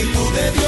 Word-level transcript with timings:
Espíritu 0.00 0.18
de 0.32 0.50
Dios. 0.52 0.66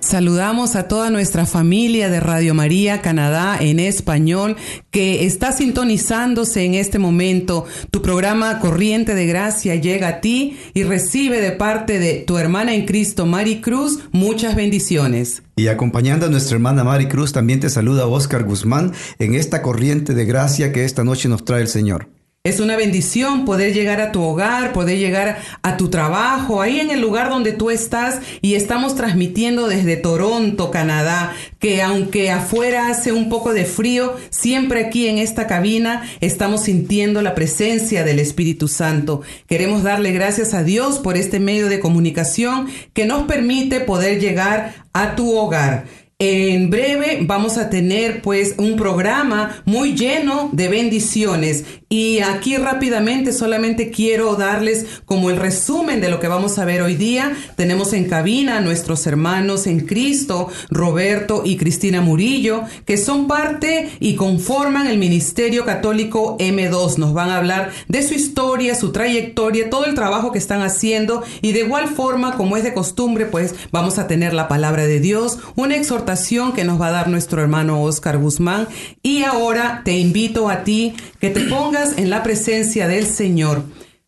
Saludamos 0.00 0.74
a 0.74 0.88
toda 0.88 1.08
nuestra 1.08 1.46
familia 1.46 2.10
de 2.10 2.18
Radio 2.18 2.52
María 2.52 3.00
Canadá 3.00 3.56
en 3.60 3.78
español 3.78 4.56
que 4.90 5.24
está 5.24 5.52
sintonizándose 5.52 6.64
en 6.64 6.74
este 6.74 6.98
momento. 6.98 7.64
Tu 7.92 8.02
programa 8.02 8.58
Corriente 8.58 9.14
de 9.14 9.26
Gracia 9.26 9.76
llega 9.76 10.08
a 10.08 10.20
ti 10.20 10.58
y 10.74 10.82
recibe 10.82 11.40
de 11.40 11.52
parte 11.52 12.00
de 12.00 12.24
tu 12.26 12.38
hermana 12.38 12.74
en 12.74 12.86
Cristo, 12.86 13.24
Mari 13.24 13.60
Cruz, 13.60 14.00
muchas 14.10 14.56
bendiciones. 14.56 15.42
Y 15.54 15.68
acompañando 15.68 16.26
a 16.26 16.28
nuestra 16.28 16.56
hermana 16.56 16.82
Mari 16.82 17.06
Cruz, 17.06 17.32
también 17.32 17.60
te 17.60 17.70
saluda 17.70 18.06
Oscar 18.06 18.42
Guzmán 18.42 18.92
en 19.20 19.34
esta 19.34 19.62
corriente 19.62 20.12
de 20.12 20.24
gracia 20.24 20.72
que 20.72 20.84
esta 20.84 21.04
noche 21.04 21.28
nos 21.28 21.44
trae 21.44 21.62
el 21.62 21.68
Señor. 21.68 22.08
Es 22.42 22.58
una 22.58 22.74
bendición 22.74 23.44
poder 23.44 23.74
llegar 23.74 24.00
a 24.00 24.12
tu 24.12 24.22
hogar, 24.22 24.72
poder 24.72 24.96
llegar 24.96 25.42
a 25.60 25.76
tu 25.76 25.90
trabajo, 25.90 26.62
ahí 26.62 26.80
en 26.80 26.90
el 26.90 26.98
lugar 26.98 27.28
donde 27.28 27.52
tú 27.52 27.68
estás 27.68 28.20
y 28.40 28.54
estamos 28.54 28.94
transmitiendo 28.94 29.68
desde 29.68 29.98
Toronto, 29.98 30.70
Canadá, 30.70 31.34
que 31.58 31.82
aunque 31.82 32.30
afuera 32.30 32.88
hace 32.88 33.12
un 33.12 33.28
poco 33.28 33.52
de 33.52 33.66
frío, 33.66 34.16
siempre 34.30 34.86
aquí 34.86 35.06
en 35.06 35.18
esta 35.18 35.46
cabina 35.46 36.08
estamos 36.22 36.62
sintiendo 36.62 37.20
la 37.20 37.34
presencia 37.34 38.04
del 38.04 38.18
Espíritu 38.18 38.68
Santo. 38.68 39.20
Queremos 39.46 39.82
darle 39.82 40.12
gracias 40.12 40.54
a 40.54 40.62
Dios 40.62 40.98
por 40.98 41.18
este 41.18 41.40
medio 41.40 41.68
de 41.68 41.78
comunicación 41.78 42.68
que 42.94 43.04
nos 43.04 43.24
permite 43.24 43.80
poder 43.80 44.18
llegar 44.18 44.86
a 44.94 45.14
tu 45.14 45.36
hogar. 45.36 45.84
En 46.22 46.68
breve 46.68 47.20
vamos 47.22 47.56
a 47.56 47.70
tener 47.70 48.20
pues 48.20 48.54
un 48.58 48.76
programa 48.76 49.62
muy 49.64 49.96
lleno 49.96 50.50
de 50.52 50.68
bendiciones 50.68 51.64
y 51.88 52.18
aquí 52.18 52.58
rápidamente 52.58 53.32
solamente 53.32 53.90
quiero 53.90 54.34
darles 54.34 54.84
como 55.06 55.30
el 55.30 55.38
resumen 55.38 56.02
de 56.02 56.10
lo 56.10 56.20
que 56.20 56.28
vamos 56.28 56.58
a 56.58 56.66
ver 56.66 56.82
hoy 56.82 56.94
día. 56.94 57.32
Tenemos 57.56 57.94
en 57.94 58.04
cabina 58.04 58.58
a 58.58 58.60
nuestros 58.60 59.06
hermanos 59.06 59.66
en 59.66 59.86
Cristo, 59.86 60.48
Roberto 60.68 61.40
y 61.42 61.56
Cristina 61.56 62.02
Murillo, 62.02 62.64
que 62.84 62.98
son 62.98 63.26
parte 63.26 63.88
y 63.98 64.14
conforman 64.14 64.88
el 64.88 64.98
Ministerio 64.98 65.64
Católico 65.64 66.36
M2. 66.36 66.98
Nos 66.98 67.14
van 67.14 67.30
a 67.30 67.38
hablar 67.38 67.70
de 67.88 68.02
su 68.02 68.12
historia, 68.12 68.74
su 68.74 68.92
trayectoria, 68.92 69.70
todo 69.70 69.86
el 69.86 69.94
trabajo 69.94 70.32
que 70.32 70.38
están 70.38 70.60
haciendo 70.60 71.22
y 71.40 71.52
de 71.52 71.60
igual 71.60 71.88
forma 71.88 72.36
como 72.36 72.58
es 72.58 72.62
de 72.62 72.74
costumbre 72.74 73.24
pues 73.24 73.54
vamos 73.72 73.98
a 73.98 74.06
tener 74.06 74.34
la 74.34 74.48
palabra 74.48 74.86
de 74.86 75.00
Dios, 75.00 75.38
una 75.56 75.76
exhortación 75.76 76.09
que 76.54 76.64
nos 76.64 76.80
va 76.80 76.88
a 76.88 76.92
dar 76.92 77.08
nuestro 77.08 77.40
hermano 77.40 77.82
Oscar 77.82 78.18
Guzmán. 78.18 78.66
Y 79.02 79.22
ahora 79.22 79.82
te 79.84 79.98
invito 79.98 80.48
a 80.48 80.64
ti 80.64 80.94
que 81.20 81.30
te 81.30 81.40
pongas 81.42 81.98
en 81.98 82.10
la 82.10 82.22
presencia 82.22 82.88
del 82.88 83.06
Señor. 83.06 83.62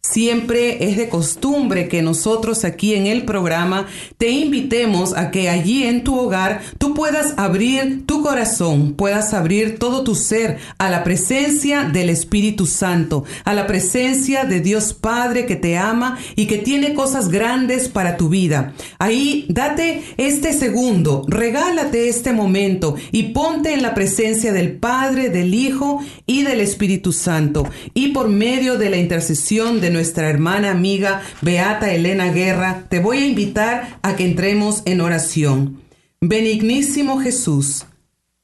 Siempre 0.04 0.88
es 0.88 0.96
de 0.96 1.08
costumbre 1.08 1.86
que 1.86 2.02
nosotros 2.02 2.64
aquí 2.64 2.94
en 2.94 3.06
el 3.06 3.24
programa 3.24 3.86
te 4.18 4.30
invitemos 4.30 5.16
a 5.16 5.30
que 5.30 5.48
allí 5.48 5.84
en 5.84 6.02
tu 6.02 6.18
hogar 6.18 6.60
tú 6.78 6.92
puedas 6.92 7.34
abrir 7.36 8.04
tu 8.04 8.20
corazón, 8.20 8.94
puedas 8.94 9.32
abrir 9.32 9.78
todo 9.78 10.02
tu 10.02 10.16
ser 10.16 10.58
a 10.78 10.90
la 10.90 11.04
presencia 11.04 11.84
del 11.84 12.10
Espíritu 12.10 12.66
Santo, 12.66 13.24
a 13.44 13.54
la 13.54 13.68
presencia 13.68 14.44
de 14.44 14.58
Dios 14.58 14.92
Padre 14.92 15.46
que 15.46 15.54
te 15.54 15.78
ama 15.78 16.18
y 16.34 16.46
que 16.46 16.58
tiene 16.58 16.94
cosas 16.94 17.28
grandes 17.28 17.88
para 17.88 18.16
tu 18.16 18.28
vida. 18.28 18.74
Ahí 18.98 19.46
date 19.48 20.02
este 20.16 20.52
segundo, 20.52 21.24
regálate 21.28 22.08
este 22.08 22.32
momento 22.32 22.96
y 23.12 23.28
ponte 23.28 23.72
en 23.72 23.82
la 23.82 23.94
presencia 23.94 24.52
del 24.52 24.72
Padre, 24.72 25.28
del 25.28 25.54
Hijo 25.54 26.00
y 26.26 26.42
del 26.42 26.60
Espíritu 26.60 27.12
Santo. 27.12 27.64
Y 27.94 28.08
por 28.08 28.28
medio 28.28 28.78
de 28.78 28.90
la 28.90 28.96
intercesión 28.96 29.80
de 29.80 29.91
nuestra 29.92 30.28
hermana 30.28 30.70
amiga 30.70 31.22
Beata 31.40 31.92
Elena 31.92 32.32
Guerra, 32.32 32.86
te 32.88 32.98
voy 32.98 33.18
a 33.18 33.26
invitar 33.26 33.98
a 34.02 34.16
que 34.16 34.24
entremos 34.24 34.82
en 34.84 35.00
oración. 35.00 35.82
Benignísimo 36.20 37.20
Jesús, 37.20 37.86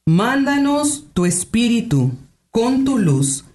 mándanos 0.05 1.05
tu 1.13 1.25
espíritu 1.25 2.11
con 2.51 2.85
tu 2.85 2.97
luz 2.97 3.45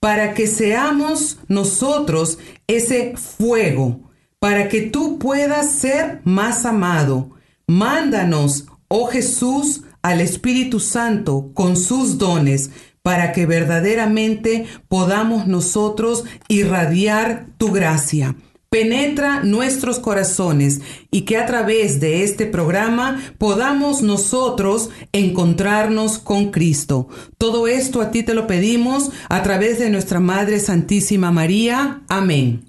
para 0.00 0.32
que 0.34 0.46
seamos 0.46 1.38
nosotros 1.48 2.38
ese 2.66 3.16
fuego, 3.16 4.00
para 4.38 4.68
que 4.68 4.80
tú 4.80 5.18
puedas 5.18 5.72
ser 5.72 6.20
más 6.24 6.64
amado. 6.64 7.32
Mándanos, 7.66 8.66
oh 8.88 9.06
Jesús, 9.06 9.82
al 10.02 10.20
Espíritu 10.20 10.80
Santo 10.80 11.50
con 11.52 11.76
sus 11.76 12.16
dones 12.16 12.70
para 13.02 13.32
que 13.32 13.46
verdaderamente 13.46 14.66
podamos 14.88 15.46
nosotros 15.46 16.24
irradiar 16.48 17.46
tu 17.58 17.72
gracia. 17.72 18.36
Penetra 18.68 19.42
nuestros 19.42 19.98
corazones 19.98 20.80
y 21.10 21.22
que 21.22 21.36
a 21.36 21.44
través 21.44 21.98
de 21.98 22.22
este 22.22 22.46
programa 22.46 23.20
podamos 23.36 24.00
nosotros 24.00 24.90
encontrarnos 25.12 26.20
con 26.20 26.52
Cristo. 26.52 27.08
Todo 27.36 27.66
esto 27.66 28.00
a 28.00 28.12
ti 28.12 28.22
te 28.22 28.32
lo 28.32 28.46
pedimos 28.46 29.10
a 29.28 29.42
través 29.42 29.80
de 29.80 29.90
nuestra 29.90 30.20
Madre 30.20 30.60
Santísima 30.60 31.32
María. 31.32 32.02
Amén. 32.08 32.64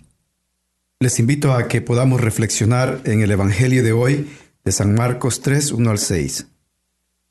Les 0.99 1.19
invito 1.19 1.53
a 1.53 1.67
que 1.67 1.81
podamos 1.81 2.19
reflexionar 2.19 3.01
en 3.03 3.21
el 3.21 3.29
Evangelio 3.29 3.83
de 3.83 3.91
hoy 3.91 4.27
de 4.63 4.71
San 4.71 4.95
Marcos 4.95 5.41
3, 5.41 5.71
1 5.71 5.89
al 5.89 5.99
6. 5.99 6.47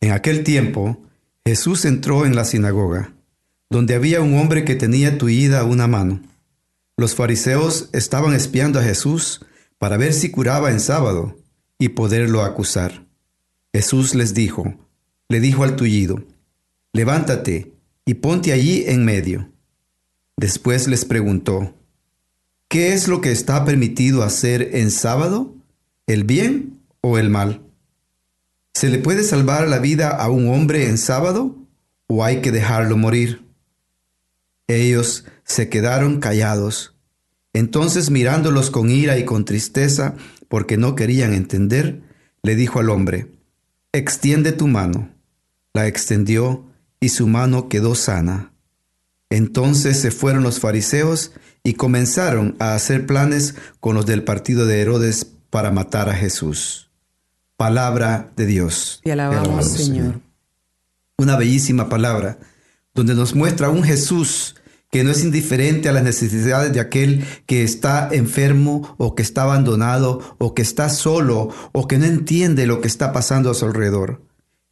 En 0.01 0.13
aquel 0.13 0.45
tiempo, 0.45 0.99
Jesús 1.51 1.85
entró 1.85 2.27
en 2.27 2.37
la 2.37 2.45
sinagoga, 2.45 3.13
donde 3.71 3.97
había 3.97 4.21
un 4.21 4.39
hombre 4.39 4.65
que 4.65 4.77
tenía 4.77 5.19
tuida 5.19 5.65
una 5.65 5.89
mano. 5.89 6.23
Los 6.97 7.17
fariseos 7.17 7.91
estaban 7.93 8.35
espiando 8.35 8.79
a 8.79 8.85
Jesús 8.85 9.45
para 9.77 9.97
ver 9.97 10.13
si 10.13 10.31
curaba 10.31 10.71
en 10.71 10.79
sábado 10.79 11.37
y 11.77 11.89
poderlo 11.89 12.45
acusar. 12.45 13.05
Jesús 13.73 14.15
les 14.15 14.33
dijo, 14.33 14.77
le 15.29 15.41
dijo 15.41 15.65
al 15.65 15.75
tullido, 15.75 16.23
levántate 16.93 17.73
y 18.05 18.15
ponte 18.15 18.53
allí 18.53 18.85
en 18.87 19.05
medio. 19.05 19.51
Después 20.37 20.87
les 20.87 21.05
preguntó, 21.05 21.75
¿qué 22.69 22.93
es 22.93 23.09
lo 23.09 23.21
que 23.21 23.33
está 23.33 23.65
permitido 23.65 24.23
hacer 24.23 24.77
en 24.77 24.93
sábado? 24.93 25.57
¿El 26.07 26.23
bien 26.23 26.79
o 27.01 27.19
el 27.19 27.29
mal? 27.29 27.61
¿Se 28.75 28.89
le 28.89 28.99
puede 28.99 29.25
salvar 29.25 29.69
la 29.69 29.79
vida 29.79 30.11
a 30.11 30.31
un 30.31 30.49
hombre 30.49 30.89
en 30.89 30.99
sábado 30.99 31.57
o 32.07 32.25
hay 32.25 32.41
que 32.41 32.53
dejarlo 32.53 32.97
morir? 32.97 33.45
Ellos 34.69 35.25
se 35.45 35.69
quedaron 35.69 36.21
callados. 36.21 36.95
Entonces 37.53 38.11
mirándolos 38.11 38.71
con 38.71 38.91
ira 38.91 39.19
y 39.19 39.25
con 39.25 39.45
tristeza, 39.45 40.15
porque 40.49 40.77
no 40.77 40.95
querían 40.95 41.33
entender, 41.35 42.03
le 42.43 42.55
dijo 42.57 42.79
al 42.79 42.91
hombre, 42.91 43.33
extiende 43.93 44.53
tu 44.53 44.67
mano. 44.67 45.11
La 45.73 45.87
extendió 45.87 46.67
y 47.01 47.11
su 47.11 47.27
mano 47.27 47.69
quedó 47.69 47.95
sana. 47.95 48.53
Entonces 49.31 50.01
se 50.01 50.11
fueron 50.11 50.43
los 50.43 50.59
fariseos 50.59 51.33
y 51.63 51.75
comenzaron 51.75 52.57
a 52.59 52.75
hacer 52.75 53.07
planes 53.07 53.55
con 53.79 53.95
los 53.95 54.07
del 54.07 54.25
partido 54.25 54.67
de 54.67 54.81
Herodes 54.81 55.25
para 55.51 55.71
matar 55.71 56.09
a 56.09 56.15
Jesús. 56.15 56.90
Palabra 57.61 58.33
de 58.37 58.47
Dios. 58.47 59.03
Te 59.05 59.13
alabamos, 59.13 59.43
Te 59.43 59.49
alabamos, 59.51 59.73
Señor. 59.73 60.21
Una 61.19 61.37
bellísima 61.37 61.91
palabra, 61.91 62.39
donde 62.95 63.15
nos 63.15 63.35
muestra 63.35 63.69
un 63.69 63.83
Jesús 63.83 64.57
que 64.91 65.05
no 65.05 65.11
es 65.11 65.23
indiferente 65.23 65.91
a 65.91 65.93
las 65.93 66.03
necesidades 66.03 66.73
de 66.73 66.81
aquel 66.81 67.23
que 67.45 67.63
está 67.63 68.09
enfermo 68.13 68.97
o 68.97 69.15
que 69.15 69.21
está 69.21 69.43
abandonado 69.43 70.37
o 70.39 70.55
que 70.55 70.63
está 70.63 70.89
solo 70.89 71.51
o 71.73 71.87
que 71.87 71.99
no 71.99 72.07
entiende 72.07 72.67
lo 72.67 72.81
que 72.81 72.89
está 72.89 73.13
pasando 73.13 73.51
a 73.51 73.55
su 73.55 73.67
alrededor. 73.67 74.23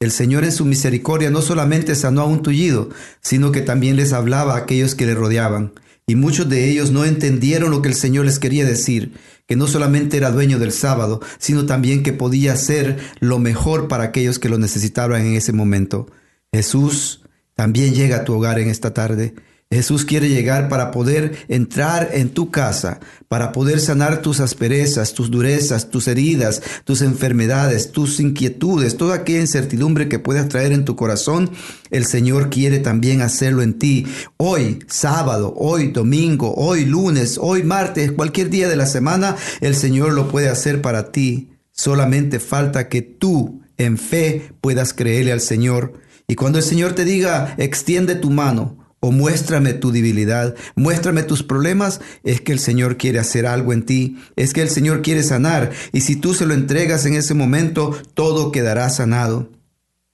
El 0.00 0.10
Señor 0.10 0.44
en 0.44 0.52
su 0.52 0.64
misericordia 0.64 1.28
no 1.28 1.42
solamente 1.42 1.94
sanó 1.94 2.22
a 2.22 2.26
un 2.26 2.40
tullido, 2.40 2.88
sino 3.20 3.52
que 3.52 3.60
también 3.60 3.96
les 3.96 4.14
hablaba 4.14 4.54
a 4.54 4.60
aquellos 4.60 4.94
que 4.94 5.04
le 5.04 5.14
rodeaban. 5.14 5.74
Y 6.06 6.14
muchos 6.14 6.48
de 6.48 6.70
ellos 6.70 6.90
no 6.90 7.04
entendieron 7.04 7.70
lo 7.70 7.82
que 7.82 7.90
el 7.90 7.94
Señor 7.94 8.24
les 8.24 8.38
quería 8.38 8.64
decir, 8.64 9.12
que 9.48 9.56
no 9.56 9.66
solamente 9.66 10.18
era 10.18 10.30
dueño 10.30 10.58
del 10.58 10.72
sábado, 10.72 11.20
sino 11.38 11.64
también 11.64 12.02
que 12.02 12.12
podía 12.12 12.52
hacer 12.52 12.98
lo 13.18 13.38
mejor 13.38 13.88
para 13.88 14.04
aquellos 14.04 14.38
que 14.38 14.50
lo 14.50 14.58
necesitaban 14.58 15.24
en 15.24 15.34
ese 15.34 15.54
momento. 15.54 16.06
Jesús 16.52 17.24
también 17.54 17.94
llega 17.94 18.18
a 18.18 18.24
tu 18.24 18.34
hogar 18.34 18.58
en 18.58 18.68
esta 18.68 18.92
tarde. 18.92 19.34
Jesús 19.70 20.06
quiere 20.06 20.30
llegar 20.30 20.70
para 20.70 20.90
poder 20.90 21.44
entrar 21.48 22.08
en 22.14 22.30
tu 22.30 22.50
casa, 22.50 23.00
para 23.28 23.52
poder 23.52 23.80
sanar 23.80 24.22
tus 24.22 24.40
asperezas, 24.40 25.12
tus 25.12 25.30
durezas, 25.30 25.90
tus 25.90 26.08
heridas, 26.08 26.62
tus 26.84 27.02
enfermedades, 27.02 27.92
tus 27.92 28.18
inquietudes, 28.18 28.96
toda 28.96 29.16
aquella 29.16 29.42
incertidumbre 29.42 30.08
que 30.08 30.18
puedas 30.18 30.48
traer 30.48 30.72
en 30.72 30.86
tu 30.86 30.96
corazón. 30.96 31.50
El 31.90 32.06
Señor 32.06 32.48
quiere 32.48 32.78
también 32.78 33.20
hacerlo 33.20 33.60
en 33.60 33.78
ti. 33.78 34.06
Hoy, 34.38 34.78
sábado, 34.88 35.52
hoy, 35.54 35.88
domingo, 35.88 36.54
hoy, 36.54 36.86
lunes, 36.86 37.36
hoy, 37.38 37.62
martes, 37.62 38.12
cualquier 38.12 38.48
día 38.48 38.70
de 38.70 38.76
la 38.76 38.86
semana, 38.86 39.36
el 39.60 39.76
Señor 39.76 40.14
lo 40.14 40.30
puede 40.30 40.48
hacer 40.48 40.80
para 40.80 41.12
ti. 41.12 41.50
Solamente 41.72 42.40
falta 42.40 42.88
que 42.88 43.02
tú, 43.02 43.60
en 43.76 43.98
fe, 43.98 44.50
puedas 44.62 44.94
creerle 44.94 45.32
al 45.32 45.42
Señor. 45.42 45.92
Y 46.26 46.36
cuando 46.36 46.56
el 46.56 46.64
Señor 46.64 46.94
te 46.94 47.04
diga, 47.04 47.54
extiende 47.58 48.14
tu 48.14 48.30
mano, 48.30 48.87
o 49.00 49.10
muéstrame 49.12 49.74
tu 49.74 49.92
debilidad, 49.92 50.54
muéstrame 50.74 51.22
tus 51.22 51.42
problemas, 51.42 52.00
es 52.24 52.40
que 52.40 52.52
el 52.52 52.58
Señor 52.58 52.96
quiere 52.96 53.18
hacer 53.18 53.46
algo 53.46 53.72
en 53.72 53.84
ti, 53.84 54.18
es 54.36 54.52
que 54.52 54.62
el 54.62 54.70
Señor 54.70 55.02
quiere 55.02 55.22
sanar, 55.22 55.70
y 55.92 56.00
si 56.00 56.16
tú 56.16 56.34
se 56.34 56.46
lo 56.46 56.54
entregas 56.54 57.06
en 57.06 57.14
ese 57.14 57.34
momento, 57.34 57.96
todo 58.14 58.52
quedará 58.52 58.88
sanado. 58.90 59.50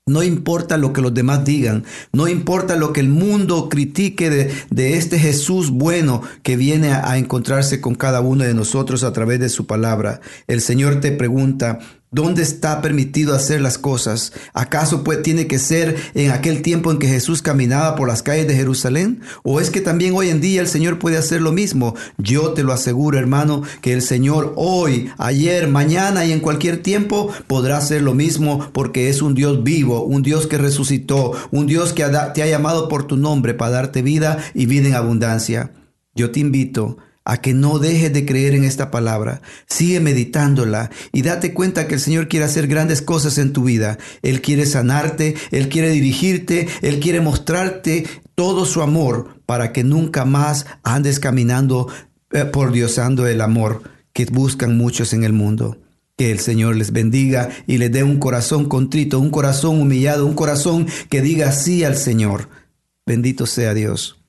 No 0.06 0.22
importa 0.22 0.76
lo 0.76 0.92
que 0.92 1.00
los 1.00 1.14
demás 1.14 1.46
digan, 1.46 1.84
no 2.12 2.28
importa 2.28 2.76
lo 2.76 2.92
que 2.92 3.00
el 3.00 3.08
mundo 3.08 3.70
critique 3.70 4.28
de, 4.28 4.52
de 4.68 4.98
este 4.98 5.18
Jesús 5.18 5.70
bueno 5.70 6.20
que 6.42 6.58
viene 6.58 6.92
a, 6.92 7.10
a 7.10 7.16
encontrarse 7.16 7.80
con 7.80 7.94
cada 7.94 8.20
uno 8.20 8.44
de 8.44 8.52
nosotros 8.52 9.02
a 9.02 9.14
través 9.14 9.40
de 9.40 9.48
su 9.48 9.66
palabra. 9.66 10.20
El 10.46 10.60
Señor 10.60 11.00
te 11.00 11.10
pregunta, 11.10 11.78
¿Dónde 12.14 12.44
está 12.44 12.80
permitido 12.80 13.34
hacer 13.34 13.60
las 13.60 13.76
cosas? 13.76 14.32
¿Acaso 14.52 15.02
pues, 15.02 15.20
tiene 15.22 15.48
que 15.48 15.58
ser 15.58 15.96
en 16.14 16.30
aquel 16.30 16.62
tiempo 16.62 16.92
en 16.92 17.00
que 17.00 17.08
Jesús 17.08 17.42
caminaba 17.42 17.96
por 17.96 18.06
las 18.06 18.22
calles 18.22 18.46
de 18.46 18.54
Jerusalén? 18.54 19.20
¿O 19.42 19.60
es 19.60 19.68
que 19.68 19.80
también 19.80 20.14
hoy 20.14 20.28
en 20.28 20.40
día 20.40 20.60
el 20.60 20.68
Señor 20.68 21.00
puede 21.00 21.16
hacer 21.16 21.42
lo 21.42 21.50
mismo? 21.50 21.96
Yo 22.16 22.52
te 22.52 22.62
lo 22.62 22.72
aseguro, 22.72 23.18
hermano, 23.18 23.64
que 23.80 23.92
el 23.92 24.00
Señor 24.00 24.52
hoy, 24.54 25.10
ayer, 25.18 25.66
mañana 25.66 26.24
y 26.24 26.30
en 26.30 26.38
cualquier 26.38 26.84
tiempo 26.84 27.32
podrá 27.48 27.78
hacer 27.78 28.00
lo 28.00 28.14
mismo 28.14 28.70
porque 28.72 29.08
es 29.08 29.20
un 29.20 29.34
Dios 29.34 29.64
vivo, 29.64 30.04
un 30.04 30.22
Dios 30.22 30.46
que 30.46 30.56
resucitó, 30.56 31.32
un 31.50 31.66
Dios 31.66 31.92
que 31.92 32.04
te 32.32 32.42
ha 32.44 32.46
llamado 32.46 32.88
por 32.88 33.08
tu 33.08 33.16
nombre 33.16 33.54
para 33.54 33.72
darte 33.72 34.02
vida 34.02 34.38
y 34.54 34.66
vida 34.66 34.86
en 34.86 34.94
abundancia. 34.94 35.72
Yo 36.14 36.30
te 36.30 36.38
invito 36.38 36.96
que 37.40 37.54
no 37.54 37.78
dejes 37.78 38.12
de 38.12 38.26
creer 38.26 38.54
en 38.54 38.64
esta 38.64 38.90
palabra. 38.90 39.40
Sigue 39.66 40.00
meditándola 40.00 40.90
y 41.12 41.22
date 41.22 41.54
cuenta 41.54 41.88
que 41.88 41.94
el 41.94 42.00
Señor 42.00 42.28
quiere 42.28 42.44
hacer 42.44 42.66
grandes 42.66 43.02
cosas 43.02 43.38
en 43.38 43.52
tu 43.52 43.64
vida. 43.64 43.98
Él 44.22 44.42
quiere 44.42 44.66
sanarte, 44.66 45.34
Él 45.50 45.68
quiere 45.68 45.90
dirigirte, 45.90 46.68
Él 46.82 47.00
quiere 47.00 47.20
mostrarte 47.20 48.06
todo 48.34 48.66
su 48.66 48.82
amor 48.82 49.40
para 49.46 49.72
que 49.72 49.84
nunca 49.84 50.24
más 50.24 50.66
andes 50.82 51.18
caminando 51.18 51.88
eh, 52.30 52.44
por 52.44 52.72
diosando 52.72 53.26
el 53.26 53.40
amor 53.40 53.82
que 54.12 54.26
buscan 54.26 54.76
muchos 54.76 55.12
en 55.12 55.24
el 55.24 55.32
mundo. 55.32 55.78
Que 56.16 56.30
el 56.30 56.38
Señor 56.38 56.76
les 56.76 56.92
bendiga 56.92 57.48
y 57.66 57.78
les 57.78 57.90
dé 57.90 58.04
un 58.04 58.18
corazón 58.18 58.66
contrito, 58.66 59.18
un 59.18 59.30
corazón 59.30 59.80
humillado, 59.80 60.26
un 60.26 60.34
corazón 60.34 60.86
que 61.08 61.22
diga 61.22 61.50
sí 61.52 61.82
al 61.82 61.96
Señor. 61.96 62.48
Bendito 63.04 63.46
sea 63.46 63.74
Dios. 63.74 64.20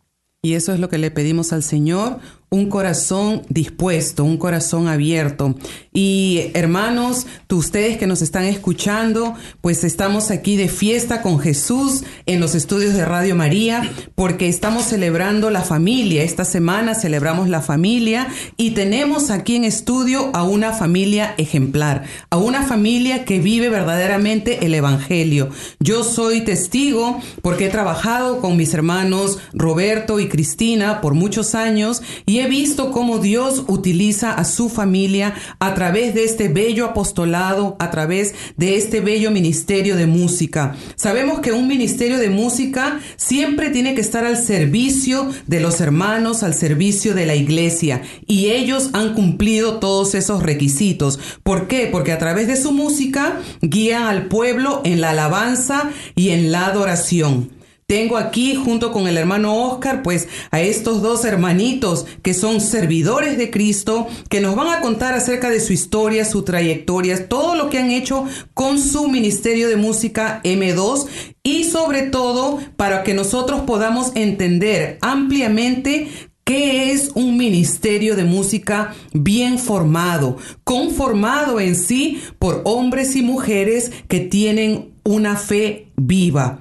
Y 0.46 0.54
eso 0.54 0.74
es 0.74 0.80
lo 0.80 0.90
que 0.90 1.00
le 1.00 1.10
pedimos 1.10 1.54
al 1.54 1.64
Señor, 1.64 2.20
un 2.50 2.70
corazón 2.70 3.42
dispuesto, 3.50 4.24
un 4.24 4.38
corazón 4.38 4.88
abierto. 4.88 5.56
Y 5.94 6.52
hermanos, 6.54 7.26
ustedes 7.56 7.98
que 7.98 8.08
nos 8.08 8.22
están 8.22 8.44
escuchando, 8.44 9.34
pues 9.62 9.84
estamos 9.84 10.30
aquí 10.32 10.58
de 10.58 10.68
fiesta 10.68 11.22
con 11.22 11.40
Jesús 11.40 12.04
en 12.26 12.40
los 12.40 12.56
estudios 12.56 12.94
de 12.94 13.06
Radio 13.06 13.36
María, 13.36 13.92
porque 14.14 14.48
estamos 14.48 14.86
celebrando 14.86 15.50
la 15.50 15.62
familia. 15.62 16.24
Esta 16.24 16.46
semana 16.46 16.96
celebramos 16.96 17.50
la 17.50 17.62
familia 17.62 18.28
y 18.58 18.72
tenemos 18.72 19.32
aquí 19.32 19.56
en 19.56 19.64
estudio 19.64 20.32
a 20.34 20.44
una 20.44 20.74
familia 20.74 21.34
ejemplar, 21.38 22.04
a 22.30 22.38
una 22.38 22.64
familia 22.64 23.26
que 23.26 23.40
vive 23.40 23.70
verdaderamente 23.70 24.66
el 24.66 24.74
Evangelio. 24.74 25.50
Yo 25.80 26.04
soy 26.04 26.42
testigo 26.42 27.20
porque 27.42 27.66
he 27.66 27.70
trabajado 27.70 28.42
con 28.42 28.58
mis 28.58 28.74
hermanos 28.74 29.40
Roberto 29.54 30.20
y 30.20 30.28
Cristina 30.28 31.02
por 31.02 31.14
muchos 31.14 31.56
años 31.56 32.02
y 32.26 32.35
he 32.40 32.48
visto 32.48 32.92
cómo 32.92 33.20
Dios 33.20 33.64
utiliza 33.68 34.34
a 34.34 34.46
su 34.46 34.70
familia 34.70 35.36
a 35.60 35.74
través 35.74 36.14
de 36.14 36.24
este 36.24 36.48
bello 36.48 36.86
apostolado, 36.86 37.76
a 37.80 37.92
través 37.92 38.34
de 38.58 38.78
este 38.78 39.00
bello 39.00 39.32
ministerio 39.32 39.96
de 39.96 40.08
música. 40.08 40.76
Sabemos 40.96 41.40
que 41.40 41.52
un 41.52 41.68
ministerio 41.68 42.18
de 42.18 42.30
música 42.30 43.00
siempre 43.18 43.70
tiene 43.70 43.96
que 43.96 44.02
estar 44.02 44.26
al 44.26 44.38
servicio 44.38 45.30
de 45.48 45.60
los 45.60 45.82
hermanos, 45.82 46.44
al 46.44 46.54
servicio 46.54 47.14
de 47.14 47.26
la 47.26 47.36
iglesia, 47.36 48.02
y 48.28 48.50
ellos 48.50 48.90
han 48.94 49.14
cumplido 49.14 49.80
todos 49.80 50.16
esos 50.16 50.44
requisitos. 50.44 51.20
¿Por 51.44 51.68
qué? 51.68 51.88
Porque 51.92 52.12
a 52.12 52.20
través 52.20 52.48
de 52.48 52.56
su 52.56 52.72
música 52.72 53.40
guían 53.62 54.04
al 54.04 54.28
pueblo 54.28 54.82
en 54.84 55.02
la 55.02 55.12
alabanza 55.12 55.92
y 56.16 56.30
en 56.30 56.52
la 56.52 56.66
adoración. 56.68 57.55
Tengo 57.88 58.18
aquí 58.18 58.56
junto 58.56 58.92
con 58.92 59.08
el 59.08 59.16
hermano 59.16 59.56
Oscar, 59.68 60.02
pues 60.02 60.28
a 60.50 60.60
estos 60.60 61.04
dos 61.04 61.24
hermanitos 61.24 62.08
que 62.24 62.34
son 62.34 62.60
servidores 62.60 63.38
de 63.38 63.52
Cristo, 63.52 64.08
que 64.28 64.42
nos 64.42 64.56
van 64.56 64.70
a 64.70 64.82
contar 64.82 65.14
acerca 65.14 65.52
de 65.52 65.60
su 65.60 65.72
historia, 65.72 66.26
su 66.26 66.42
trayectoria, 66.42 67.30
todo 67.30 67.54
lo 67.54 67.70
que 67.70 67.78
han 67.78 67.92
hecho 67.92 68.26
con 68.56 68.82
su 68.82 69.08
ministerio 69.08 69.70
de 69.70 69.76
música 69.76 70.42
M2 70.44 71.06
y 71.44 71.66
sobre 71.66 72.02
todo 72.02 72.58
para 72.76 73.04
que 73.04 73.14
nosotros 73.14 73.62
podamos 73.62 74.12
entender 74.16 74.98
ampliamente 75.02 76.10
¿Qué 76.44 76.92
es 76.92 77.10
un 77.16 77.38
ministerio 77.38 78.16
de 78.16 78.24
música 78.24 78.94
bien 79.14 79.58
formado, 79.58 80.38
conformado 80.64 81.60
en 81.60 81.76
sí 81.76 82.22
por 82.38 82.62
hombres 82.66 83.16
y 83.16 83.24
mujeres 83.24 83.92
que 84.08 84.20
tienen 84.20 84.94
una 85.04 85.38
fe 85.38 85.88
viva? 85.96 86.60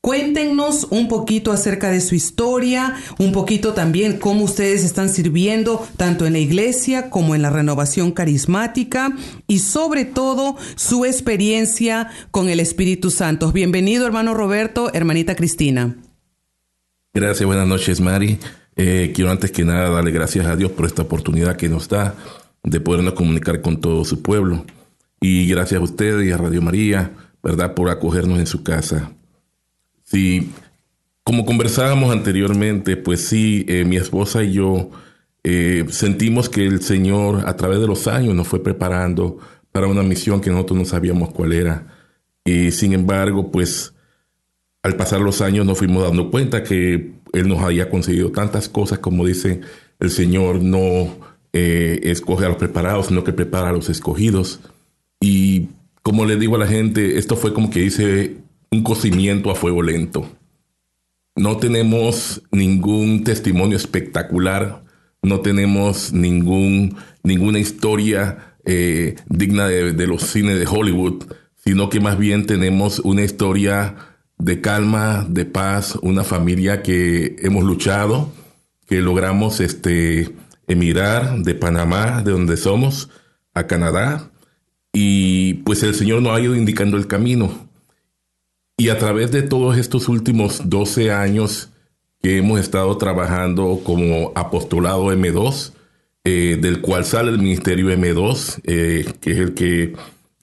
Cuéntenos 0.00 0.86
un 0.90 1.08
poquito 1.08 1.50
acerca 1.50 1.90
de 1.90 2.00
su 2.00 2.14
historia, 2.14 2.94
un 3.18 3.32
poquito 3.32 3.74
también 3.74 4.18
cómo 4.18 4.44
ustedes 4.44 4.84
están 4.84 5.08
sirviendo 5.08 5.84
tanto 5.96 6.24
en 6.24 6.34
la 6.34 6.38
iglesia 6.38 7.10
como 7.10 7.34
en 7.34 7.42
la 7.42 7.50
renovación 7.50 8.12
carismática 8.12 9.12
y 9.48 9.58
sobre 9.58 10.04
todo 10.04 10.56
su 10.76 11.04
experiencia 11.04 12.10
con 12.30 12.48
el 12.48 12.60
Espíritu 12.60 13.10
Santo. 13.10 13.50
Bienvenido 13.50 14.06
hermano 14.06 14.34
Roberto, 14.34 14.92
hermanita 14.94 15.34
Cristina. 15.34 15.96
Gracias, 17.12 17.44
buenas 17.44 17.66
noches 17.66 18.00
Mari. 18.00 18.38
Eh, 18.76 19.10
quiero 19.12 19.32
antes 19.32 19.50
que 19.50 19.64
nada 19.64 19.90
darle 19.90 20.12
gracias 20.12 20.46
a 20.46 20.54
Dios 20.54 20.70
por 20.70 20.86
esta 20.86 21.02
oportunidad 21.02 21.56
que 21.56 21.68
nos 21.68 21.88
da 21.88 22.14
de 22.62 22.80
podernos 22.80 23.14
comunicar 23.14 23.60
con 23.62 23.80
todo 23.80 24.04
su 24.04 24.22
pueblo. 24.22 24.64
Y 25.20 25.48
gracias 25.48 25.80
a 25.80 25.84
ustedes 25.84 26.24
y 26.24 26.30
a 26.30 26.36
Radio 26.36 26.62
María, 26.62 27.10
¿verdad?, 27.42 27.74
por 27.74 27.90
acogernos 27.90 28.38
en 28.38 28.46
su 28.46 28.62
casa. 28.62 29.10
Sí, 30.10 30.52
como 31.22 31.44
conversábamos 31.44 32.10
anteriormente, 32.12 32.96
pues 32.96 33.20
sí, 33.28 33.66
eh, 33.68 33.84
mi 33.84 33.98
esposa 33.98 34.42
y 34.42 34.54
yo 34.54 34.88
eh, 35.44 35.84
sentimos 35.90 36.48
que 36.48 36.64
el 36.64 36.80
Señor 36.80 37.46
a 37.46 37.56
través 37.56 37.78
de 37.78 37.86
los 37.86 38.06
años 38.06 38.34
nos 38.34 38.48
fue 38.48 38.62
preparando 38.62 39.36
para 39.70 39.86
una 39.86 40.02
misión 40.02 40.40
que 40.40 40.48
nosotros 40.48 40.78
no 40.78 40.84
sabíamos 40.86 41.30
cuál 41.34 41.52
era. 41.52 41.88
Y 42.42 42.70
sin 42.70 42.94
embargo, 42.94 43.52
pues 43.52 43.92
al 44.82 44.96
pasar 44.96 45.20
los 45.20 45.42
años 45.42 45.66
nos 45.66 45.76
fuimos 45.76 46.04
dando 46.04 46.30
cuenta 46.30 46.62
que 46.62 47.12
Él 47.34 47.46
nos 47.46 47.60
había 47.60 47.90
concedido 47.90 48.32
tantas 48.32 48.70
cosas, 48.70 49.00
como 49.00 49.26
dice 49.26 49.60
el 50.00 50.10
Señor, 50.10 50.62
no 50.62 51.18
eh, 51.52 52.00
escoge 52.04 52.46
a 52.46 52.48
los 52.48 52.56
preparados, 52.56 53.08
sino 53.08 53.24
que 53.24 53.34
prepara 53.34 53.68
a 53.68 53.72
los 53.72 53.90
escogidos. 53.90 54.60
Y 55.20 55.68
como 56.02 56.24
le 56.24 56.36
digo 56.36 56.56
a 56.56 56.60
la 56.60 56.66
gente, 56.66 57.18
esto 57.18 57.36
fue 57.36 57.52
como 57.52 57.68
que 57.68 57.80
dice 57.80 58.47
un 58.70 58.82
cocimiento 58.82 59.50
a 59.50 59.54
fuego 59.54 59.82
lento. 59.82 60.30
No 61.36 61.56
tenemos 61.58 62.42
ningún 62.50 63.24
testimonio 63.24 63.76
espectacular, 63.76 64.84
no 65.22 65.40
tenemos 65.40 66.12
ningún, 66.12 66.96
ninguna 67.22 67.58
historia 67.58 68.56
eh, 68.64 69.16
digna 69.28 69.68
de, 69.68 70.06
los 70.06 70.22
cines 70.22 70.58
de 70.58 70.66
Hollywood, 70.66 71.24
sino 71.56 71.88
que 71.88 72.00
más 72.00 72.18
bien 72.18 72.46
tenemos 72.46 72.98
una 73.00 73.22
historia 73.22 73.96
de 74.38 74.60
calma, 74.60 75.26
de 75.28 75.44
paz, 75.44 75.96
una 76.02 76.24
familia 76.24 76.82
que 76.82 77.36
hemos 77.40 77.64
luchado, 77.64 78.32
que 78.86 79.00
logramos 79.00 79.60
este, 79.60 80.34
emigrar 80.66 81.38
de 81.38 81.54
Panamá, 81.54 82.22
de 82.22 82.32
donde 82.32 82.56
somos, 82.56 83.10
a 83.54 83.66
Canadá, 83.66 84.30
y 84.92 85.54
pues 85.54 85.82
el 85.82 85.94
Señor 85.94 86.22
nos 86.22 86.36
ha 86.36 86.40
ido 86.40 86.54
indicando 86.54 86.96
el 86.96 87.06
camino. 87.06 87.67
Y 88.80 88.90
a 88.90 88.98
través 88.98 89.32
de 89.32 89.42
todos 89.42 89.76
estos 89.76 90.08
últimos 90.08 90.70
12 90.70 91.10
años 91.10 91.70
que 92.22 92.38
hemos 92.38 92.60
estado 92.60 92.96
trabajando 92.96 93.80
como 93.82 94.30
apostolado 94.36 95.12
M2, 95.12 95.72
eh, 96.22 96.58
del 96.60 96.80
cual 96.80 97.04
sale 97.04 97.32
el 97.32 97.38
ministerio 97.38 97.90
M2, 97.90 98.60
eh, 98.62 99.04
que 99.20 99.32
es 99.32 99.38
el 99.38 99.54
que 99.54 99.94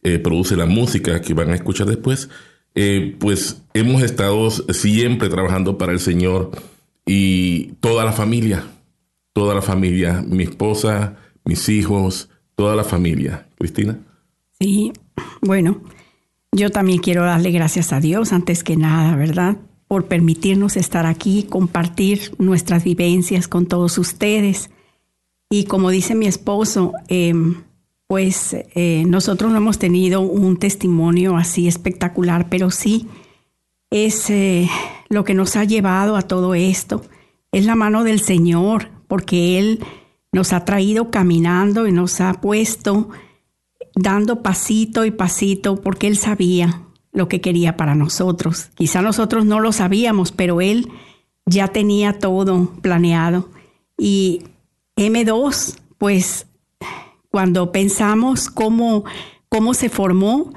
eh, 0.03 0.19
produce 0.19 0.57
la 0.57 0.65
música 0.65 1.21
que 1.21 1.33
van 1.33 1.51
a 1.51 1.55
escuchar 1.55 1.87
después, 1.87 2.29
pues 3.19 3.61
hemos 3.73 4.01
estado 4.01 4.49
siempre 4.49 5.29
trabajando 5.29 5.77
para 5.77 5.93
el 5.93 6.01
Señor 6.01 6.51
y 7.05 7.67
toda 7.79 8.03
la 8.03 8.11
familia, 8.11 8.65
toda 9.31 9.55
la 9.55 9.61
familia, 9.61 10.21
mi 10.27 10.43
esposa, 10.43 11.15
mis 11.45 11.69
hijos, 11.69 12.29
toda 12.55 12.75
la 12.75 12.83
familia. 12.83 13.47
Cristina. 13.57 13.97
Sí, 14.59 14.91
bueno, 15.39 15.81
yo 16.55 16.71
también 16.71 16.99
quiero 16.99 17.23
darle 17.23 17.51
gracias 17.51 17.91
a 17.91 17.99
Dios 17.99 18.31
antes 18.31 18.63
que 18.63 18.77
nada, 18.77 19.15
¿verdad? 19.17 19.57
Por 19.87 20.05
permitirnos 20.05 20.77
estar 20.77 21.05
aquí, 21.05 21.43
compartir 21.43 22.33
nuestras 22.37 22.83
vivencias 22.83 23.47
con 23.49 23.65
todos 23.65 23.97
ustedes. 23.97 24.69
Y 25.49 25.65
como 25.65 25.89
dice 25.89 26.15
mi 26.15 26.27
esposo, 26.27 26.93
em, 27.09 27.63
pues 28.07 28.55
eh, 28.73 29.03
nosotros 29.05 29.51
no 29.51 29.57
hemos 29.57 29.79
tenido 29.79 30.21
un 30.21 30.57
testimonio 30.57 31.35
así 31.35 31.67
espectacular, 31.67 32.47
pero 32.49 32.71
sí 32.71 33.07
es 33.89 34.29
eh, 34.29 34.69
lo 35.09 35.25
que 35.25 35.33
nos 35.33 35.57
ha 35.57 35.65
llevado 35.65 36.15
a 36.15 36.21
todo 36.21 36.55
esto. 36.55 37.01
Es 37.51 37.65
la 37.65 37.75
mano 37.75 38.05
del 38.05 38.21
Señor, 38.21 38.89
porque 39.07 39.59
Él 39.59 39.83
nos 40.31 40.53
ha 40.53 40.63
traído 40.63 41.11
caminando 41.11 41.85
y 41.85 41.91
nos 41.91 42.21
ha 42.21 42.33
puesto 42.41 43.09
dando 43.95 44.41
pasito 44.41 45.05
y 45.05 45.11
pasito, 45.11 45.81
porque 45.81 46.07
Él 46.07 46.17
sabía 46.17 46.81
lo 47.11 47.27
que 47.27 47.41
quería 47.41 47.77
para 47.77 47.95
nosotros. 47.95 48.69
Quizá 48.75 49.01
nosotros 49.01 49.45
no 49.45 49.59
lo 49.59 49.71
sabíamos, 49.71 50.31
pero 50.31 50.61
Él 50.61 50.89
ya 51.45 51.69
tenía 51.69 52.19
todo 52.19 52.71
planeado. 52.81 53.49
Y 53.97 54.43
M2, 54.97 55.77
pues 55.97 56.47
cuando 57.29 57.71
pensamos 57.71 58.49
cómo, 58.49 59.05
cómo 59.49 59.73
se 59.73 59.89
formó, 59.89 60.53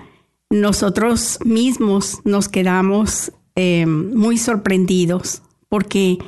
nosotros 0.50 1.38
mismos 1.44 2.20
nos 2.24 2.48
quedamos 2.48 3.32
eh, 3.54 3.86
muy 3.86 4.38
sorprendidos 4.38 5.42
porque 5.68 6.18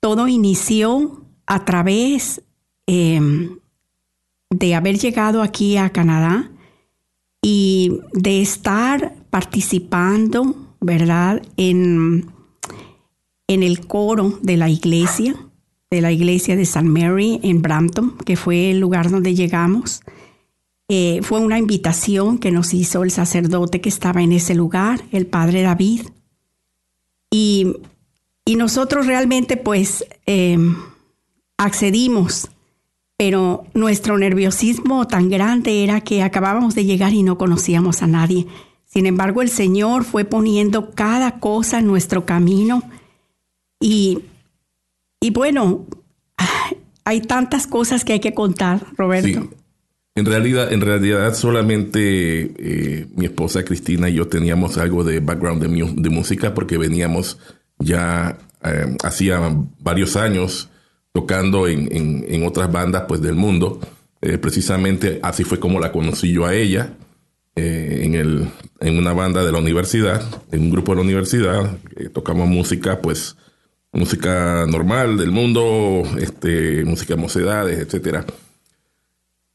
todo 0.00 0.28
inició 0.28 1.24
a 1.46 1.64
través 1.64 2.42
eh, 2.86 3.20
de 4.50 4.74
haber 4.74 4.98
llegado 4.98 5.42
aquí 5.42 5.76
a 5.76 5.90
Canadá 5.90 6.50
y 7.42 8.00
de 8.12 8.40
estar 8.42 9.14
participando, 9.30 10.74
¿verdad?, 10.80 11.42
en, 11.56 12.30
en 13.48 13.62
el 13.62 13.86
coro 13.86 14.38
de 14.42 14.56
la 14.56 14.68
iglesia 14.68 15.36
de 15.90 16.00
la 16.00 16.12
iglesia 16.12 16.56
de 16.56 16.62
St. 16.62 16.82
Mary 16.84 17.40
en 17.42 17.62
Brampton, 17.62 18.16
que 18.24 18.36
fue 18.36 18.70
el 18.70 18.80
lugar 18.80 19.10
donde 19.10 19.34
llegamos. 19.34 20.02
Eh, 20.88 21.20
fue 21.22 21.40
una 21.40 21.58
invitación 21.58 22.38
que 22.38 22.50
nos 22.50 22.74
hizo 22.74 23.02
el 23.02 23.10
sacerdote 23.10 23.80
que 23.80 23.88
estaba 23.88 24.22
en 24.22 24.32
ese 24.32 24.54
lugar, 24.54 25.02
el 25.12 25.26
padre 25.26 25.62
David. 25.62 26.02
Y, 27.30 27.74
nosotros 28.56 29.06
realmente 29.06 29.56
pues 29.56 30.04
em, 30.24 30.76
accedimos, 31.58 32.48
pero 33.16 33.64
nuestro 33.74 34.18
nerviosismo 34.18 35.06
tan 35.06 35.28
grande 35.28 35.84
era 35.84 36.00
que 36.00 36.22
acabábamos 36.22 36.74
de 36.74 36.84
llegar 36.84 37.12
y 37.12 37.22
no 37.22 37.38
conocíamos 37.38 38.02
a 38.02 38.06
nadie. 38.06 38.46
Sin 38.84 39.06
embargo, 39.06 39.42
el 39.42 39.50
Señor 39.50 40.04
fue 40.04 40.24
poniendo 40.24 40.90
cada 40.92 41.40
cosa 41.40 41.78
en 41.78 41.86
nuestro 41.86 42.24
camino 42.24 42.82
y 43.80 44.20
y 45.20 45.30
bueno, 45.30 45.86
hay 47.04 47.20
tantas 47.20 47.66
cosas 47.66 48.04
que 48.04 48.12
hay 48.14 48.20
que 48.20 48.34
contar, 48.34 48.80
Roberto. 48.96 49.40
Sí. 49.42 49.50
En 50.14 50.24
realidad, 50.24 50.72
en 50.72 50.80
realidad 50.80 51.34
solamente 51.34 52.54
eh, 52.58 53.06
mi 53.14 53.26
esposa 53.26 53.64
Cristina 53.64 54.08
y 54.08 54.14
yo 54.14 54.28
teníamos 54.28 54.78
algo 54.78 55.04
de 55.04 55.20
background 55.20 55.62
de, 55.62 56.10
música 56.10 56.54
porque 56.54 56.78
veníamos 56.78 57.38
ya 57.78 58.38
eh, 58.64 58.96
hacía 59.04 59.38
varios 59.78 60.16
años 60.16 60.70
tocando 61.16 61.66
en, 61.66 62.44
otras 62.46 62.70
bandas 62.70 63.04
pues 63.08 63.22
del 63.22 63.36
mundo. 63.36 63.80
Eh, 64.20 64.36
precisamente 64.36 65.18
así 65.22 65.44
fue 65.44 65.58
como 65.58 65.80
la 65.80 65.90
conocí 65.90 66.30
yo 66.30 66.44
a 66.44 66.54
ella 66.54 66.92
en, 67.54 68.14
el, 68.14 68.50
en 68.80 68.98
una 68.98 69.14
banda 69.14 69.42
de 69.42 69.50
la 69.50 69.56
universidad, 69.56 70.22
en 70.52 70.64
un 70.64 70.70
grupo 70.70 70.92
de 70.92 70.96
la 70.96 71.02
universidad. 71.04 71.78
tocamos 72.12 72.48
música 72.48 73.00
pues 73.00 73.34
música 73.92 74.66
normal 74.68 75.16
del 75.16 75.30
mundo, 75.30 76.02
este, 76.20 76.84
música 76.84 77.16
mocedades, 77.16 77.78
etcétera. 77.78 78.26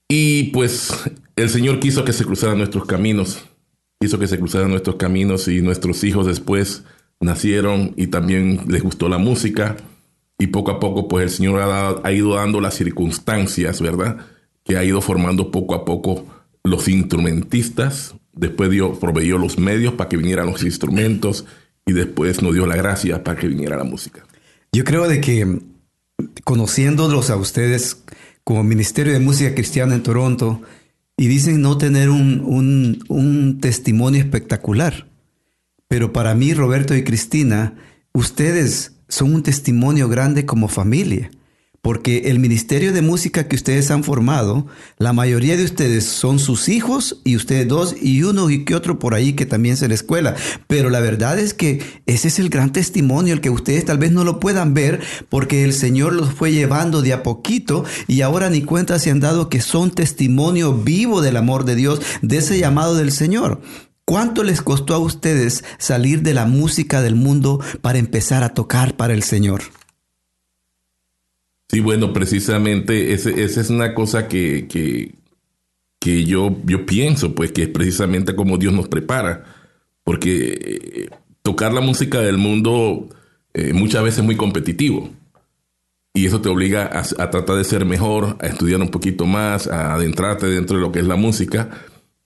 Y 0.09 0.45
pues 0.45 0.91
el 1.35 1.49
Señor 1.49 1.79
quiso 1.79 2.03
que 2.03 2.11
se 2.11 2.25
cruzaran 2.25 2.57
nuestros 2.57 2.85
caminos, 2.85 3.37
quiso 3.99 4.17
que 4.17 4.27
se 4.27 4.39
cruzaran 4.39 4.71
nuestros 4.71 4.95
caminos 4.95 5.47
y 5.47 5.61
nuestros 5.61 6.03
hijos 6.03 6.25
después 6.25 6.85
nacieron 7.19 7.93
y 7.97 8.07
también 8.07 8.61
les 8.67 8.81
gustó 8.81 9.09
la 9.09 9.19
música 9.19 9.77
y 10.41 10.47
poco 10.47 10.71
a 10.71 10.79
poco 10.79 11.07
pues 11.07 11.23
el 11.23 11.29
Señor 11.29 11.61
ha, 11.61 11.95
ha 12.03 12.11
ido 12.11 12.33
dando 12.33 12.61
las 12.61 12.73
circunstancias, 12.73 13.79
¿verdad? 13.79 14.17
Que 14.63 14.75
ha 14.75 14.83
ido 14.83 14.99
formando 14.99 15.51
poco 15.51 15.75
a 15.75 15.85
poco 15.85 16.25
los 16.63 16.87
instrumentistas, 16.87 18.15
después 18.33 18.71
dio, 18.71 18.99
proveyó 18.99 19.37
los 19.37 19.59
medios 19.59 19.93
para 19.93 20.09
que 20.09 20.17
vinieran 20.17 20.47
los 20.47 20.63
instrumentos 20.63 21.45
y 21.85 21.93
después 21.93 22.41
nos 22.41 22.55
dio 22.55 22.65
la 22.65 22.75
gracia 22.75 23.23
para 23.23 23.39
que 23.39 23.47
viniera 23.47 23.77
la 23.77 23.83
música. 23.83 24.25
Yo 24.71 24.83
creo 24.83 25.07
de 25.07 25.21
que 25.21 25.59
conociéndolos 26.43 27.29
a 27.29 27.35
ustedes 27.35 28.03
como 28.43 28.63
Ministerio 28.63 29.13
de 29.13 29.19
Música 29.19 29.53
Cristiana 29.53 29.93
en 29.93 30.01
Toronto, 30.01 30.61
y 31.17 31.27
dicen 31.27 31.61
no 31.61 31.77
tener 31.77 32.09
un, 32.09 33.03
un 33.07 33.59
testimonio 33.61 34.19
espectacular, 34.19 35.07
pero 35.87 36.11
para 36.13 36.33
mí, 36.33 36.55
Roberto 36.55 36.95
y 36.95 37.03
Cristina, 37.03 37.75
ustedes 38.11 38.93
son 39.11 39.35
un 39.35 39.43
testimonio 39.43 40.09
grande 40.09 40.45
como 40.45 40.67
familia 40.67 41.29
porque 41.81 42.29
el 42.29 42.37
ministerio 42.39 42.93
de 42.93 43.01
música 43.01 43.47
que 43.47 43.55
ustedes 43.55 43.89
han 43.89 44.03
formado, 44.03 44.67
la 44.99 45.13
mayoría 45.13 45.57
de 45.57 45.63
ustedes 45.63 46.05
son 46.05 46.37
sus 46.37 46.69
hijos 46.69 47.21
y 47.23 47.35
ustedes 47.35 47.67
dos 47.67 47.95
y 47.99 48.21
uno 48.21 48.51
y 48.51 48.65
que 48.65 48.75
otro 48.75 48.99
por 48.99 49.15
ahí 49.15 49.33
que 49.33 49.47
también 49.47 49.77
se 49.77 49.87
la 49.87 49.95
escuela. 49.95 50.35
Pero 50.67 50.91
la 50.91 50.99
verdad 50.99 51.39
es 51.39 51.55
que 51.55 51.81
ese 52.05 52.27
es 52.27 52.37
el 52.37 52.49
gran 52.49 52.71
testimonio, 52.71 53.33
el 53.33 53.41
que 53.41 53.49
ustedes 53.49 53.83
tal 53.83 53.97
vez 53.97 54.11
no 54.11 54.23
lo 54.23 54.39
puedan 54.39 54.75
ver 54.75 55.01
porque 55.29 55.63
el 55.63 55.73
Señor 55.73 56.13
los 56.13 56.31
fue 56.31 56.51
llevando 56.51 57.01
de 57.01 57.13
a 57.13 57.23
poquito 57.23 57.83
y 58.07 58.21
ahora 58.21 58.51
ni 58.51 58.61
cuenta 58.61 58.99
se 58.99 59.09
han 59.09 59.19
dado 59.19 59.49
que 59.49 59.59
son 59.59 59.89
testimonio 59.89 60.73
vivo 60.75 61.21
del 61.21 61.37
amor 61.37 61.65
de 61.65 61.75
Dios, 61.75 61.99
de 62.21 62.37
ese 62.37 62.59
llamado 62.59 62.95
del 62.95 63.11
Señor. 63.11 63.59
¿Cuánto 64.11 64.43
les 64.43 64.61
costó 64.61 64.93
a 64.93 64.99
ustedes 64.99 65.63
salir 65.77 66.21
de 66.21 66.33
la 66.33 66.45
música 66.45 67.01
del 67.01 67.15
mundo 67.15 67.61
para 67.79 67.97
empezar 67.97 68.43
a 68.43 68.53
tocar 68.53 68.97
para 68.97 69.13
el 69.13 69.23
Señor? 69.23 69.61
Sí, 71.69 71.79
bueno, 71.79 72.11
precisamente 72.11 73.13
esa 73.13 73.31
es 73.31 73.69
una 73.69 73.95
cosa 73.95 74.27
que, 74.27 74.67
que, 74.67 76.25
yo, 76.25 76.57
yo 76.65 76.85
pienso, 76.85 77.33
pues 77.33 77.53
que 77.53 77.63
es 77.63 77.69
precisamente 77.69 78.35
como 78.35 78.57
Dios 78.57 78.73
nos 78.73 78.89
prepara, 78.89 79.45
porque 80.03 80.59
eh, 80.61 81.09
tocar 81.41 81.71
la 81.71 81.79
música 81.79 82.19
del 82.19 82.37
mundo 82.37 83.07
eh, 83.53 83.71
muchas 83.71 84.03
veces 84.03 84.19
es 84.19 84.25
muy 84.25 84.35
competitivo. 84.35 85.09
Y 86.13 86.25
eso 86.25 86.41
te 86.41 86.49
obliga 86.49 86.91
a, 86.93 87.29
tratar 87.29 87.55
de 87.55 87.63
ser 87.63 87.85
mejor, 87.85 88.35
a 88.41 88.47
estudiar 88.47 88.81
un 88.81 88.89
poquito 88.89 89.25
más, 89.25 89.67
a 89.67 89.93
adentrarte 89.93 90.47
dentro 90.47 90.75
de 90.75 90.81
lo 90.81 90.91
que 90.91 90.99
es 90.99 91.07
la 91.07 91.15
música. 91.15 91.69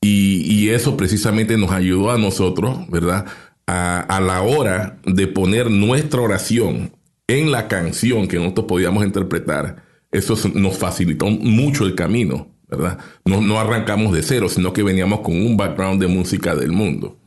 Y, 0.07 0.69
eso 0.69 0.97
precisamente 0.97 1.57
nos 1.57 1.71
ayudó 1.71 2.11
a 2.11 2.17
nosotros, 2.17 2.89
¿verdad? 2.89 3.25
A, 3.65 3.99
a, 4.01 4.19
la 4.19 4.41
hora 4.41 4.99
de 5.05 5.27
poner 5.27 5.71
nuestra 5.71 6.21
oración 6.21 6.91
en 7.27 7.51
la 7.51 7.67
canción 7.67 8.27
que 8.27 8.37
nosotros 8.37 8.67
podíamos 8.67 9.05
interpretar, 9.05 9.83
eso 10.11 10.35
nos 10.53 10.77
facilitó 10.77 11.27
mucho 11.27 11.85
el 11.85 11.95
camino, 11.95 12.47
¿verdad? 12.67 12.99
No, 13.25 13.41
no 13.41 13.59
arrancamos 13.59 14.13
de 14.13 14.21
cero, 14.23 14.49
sino 14.49 14.73
que 14.73 14.83
veníamos 14.83 15.21
con 15.21 15.35
un 15.35 15.57
background 15.57 16.01
de 16.01 16.07
música 16.07 16.55
del 16.55 16.71
mundo. 16.71 17.17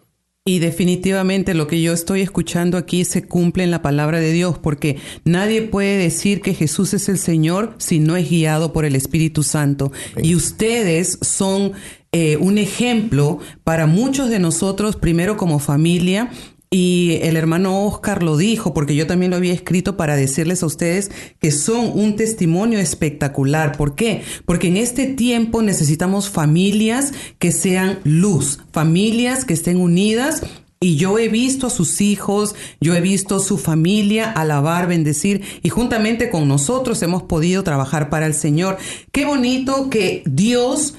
Y 0.48 0.60
definitivamente 0.60 1.52
lo 1.52 1.66
que 1.66 1.82
yo 1.82 1.92
estoy 1.92 2.22
escuchando 2.22 2.78
aquí 2.78 3.04
se 3.04 3.22
cumple 3.22 3.64
en 3.64 3.70
la 3.70 3.82
palabra 3.82 4.18
de 4.18 4.32
Dios, 4.32 4.58
porque 4.58 4.96
nadie 5.26 5.60
puede 5.60 5.98
decir 5.98 6.40
que 6.40 6.54
Jesús 6.54 6.94
es 6.94 7.10
el 7.10 7.18
Señor 7.18 7.74
si 7.76 7.98
no 7.98 8.16
es 8.16 8.30
guiado 8.30 8.72
por 8.72 8.86
el 8.86 8.96
Espíritu 8.96 9.42
Santo. 9.42 9.92
Y 10.22 10.34
ustedes 10.34 11.18
son 11.20 11.72
eh, 12.12 12.36
un 12.38 12.58
ejemplo 12.58 13.38
para 13.64 13.86
muchos 13.86 14.30
de 14.30 14.38
nosotros, 14.38 14.96
primero 14.96 15.36
como 15.36 15.58
familia 15.58 16.30
y 16.70 17.18
el 17.22 17.38
hermano 17.38 17.86
Oscar 17.86 18.22
lo 18.22 18.36
dijo, 18.36 18.74
porque 18.74 18.94
yo 18.94 19.06
también 19.06 19.30
lo 19.30 19.38
había 19.38 19.54
escrito 19.54 19.96
para 19.96 20.16
decirles 20.16 20.62
a 20.62 20.66
ustedes 20.66 21.10
que 21.40 21.50
son 21.50 21.92
un 21.94 22.16
testimonio 22.16 22.78
espectacular. 22.78 23.76
¿Por 23.76 23.94
qué? 23.94 24.22
Porque 24.44 24.68
en 24.68 24.76
este 24.76 25.06
tiempo 25.06 25.62
necesitamos 25.62 26.28
familias 26.28 27.12
que 27.38 27.52
sean 27.52 28.00
luz, 28.04 28.60
familias 28.70 29.46
que 29.46 29.54
estén 29.54 29.78
unidas 29.78 30.42
y 30.78 30.96
yo 30.96 31.18
he 31.18 31.28
visto 31.28 31.66
a 31.66 31.70
sus 31.70 32.02
hijos, 32.02 32.54
yo 32.80 32.94
he 32.94 33.00
visto 33.00 33.40
su 33.40 33.56
familia 33.56 34.30
alabar, 34.30 34.86
bendecir 34.86 35.42
y 35.62 35.70
juntamente 35.70 36.28
con 36.28 36.48
nosotros 36.48 37.02
hemos 37.02 37.22
podido 37.22 37.64
trabajar 37.64 38.10
para 38.10 38.26
el 38.26 38.34
Señor. 38.34 38.76
Qué 39.10 39.24
bonito 39.24 39.88
que 39.88 40.22
Dios 40.26 40.94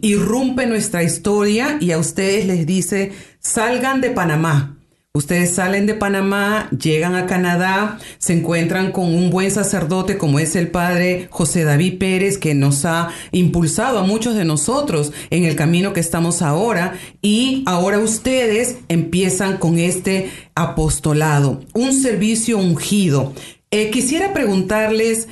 irrumpe 0.00 0.66
nuestra 0.66 1.02
historia 1.02 1.76
y 1.80 1.92
a 1.92 1.98
ustedes 1.98 2.46
les 2.46 2.66
dice, 2.66 3.12
salgan 3.40 4.00
de 4.00 4.10
Panamá. 4.10 4.74
Ustedes 5.14 5.54
salen 5.54 5.86
de 5.86 5.94
Panamá, 5.94 6.68
llegan 6.70 7.16
a 7.16 7.26
Canadá, 7.26 7.98
se 8.18 8.34
encuentran 8.34 8.92
con 8.92 9.06
un 9.06 9.30
buen 9.30 9.50
sacerdote 9.50 10.16
como 10.16 10.38
es 10.38 10.54
el 10.54 10.68
padre 10.68 11.26
José 11.30 11.64
David 11.64 11.98
Pérez, 11.98 12.38
que 12.38 12.54
nos 12.54 12.84
ha 12.84 13.08
impulsado 13.32 13.98
a 13.98 14.04
muchos 14.04 14.36
de 14.36 14.44
nosotros 14.44 15.12
en 15.30 15.44
el 15.44 15.56
camino 15.56 15.92
que 15.92 16.00
estamos 16.00 16.40
ahora. 16.40 16.94
Y 17.20 17.64
ahora 17.66 17.98
ustedes 17.98 18.76
empiezan 18.88 19.56
con 19.56 19.78
este 19.78 20.30
apostolado, 20.54 21.62
un 21.72 21.92
servicio 21.92 22.56
ungido. 22.58 23.32
Eh, 23.70 23.90
quisiera 23.90 24.32
preguntarles, 24.32 25.26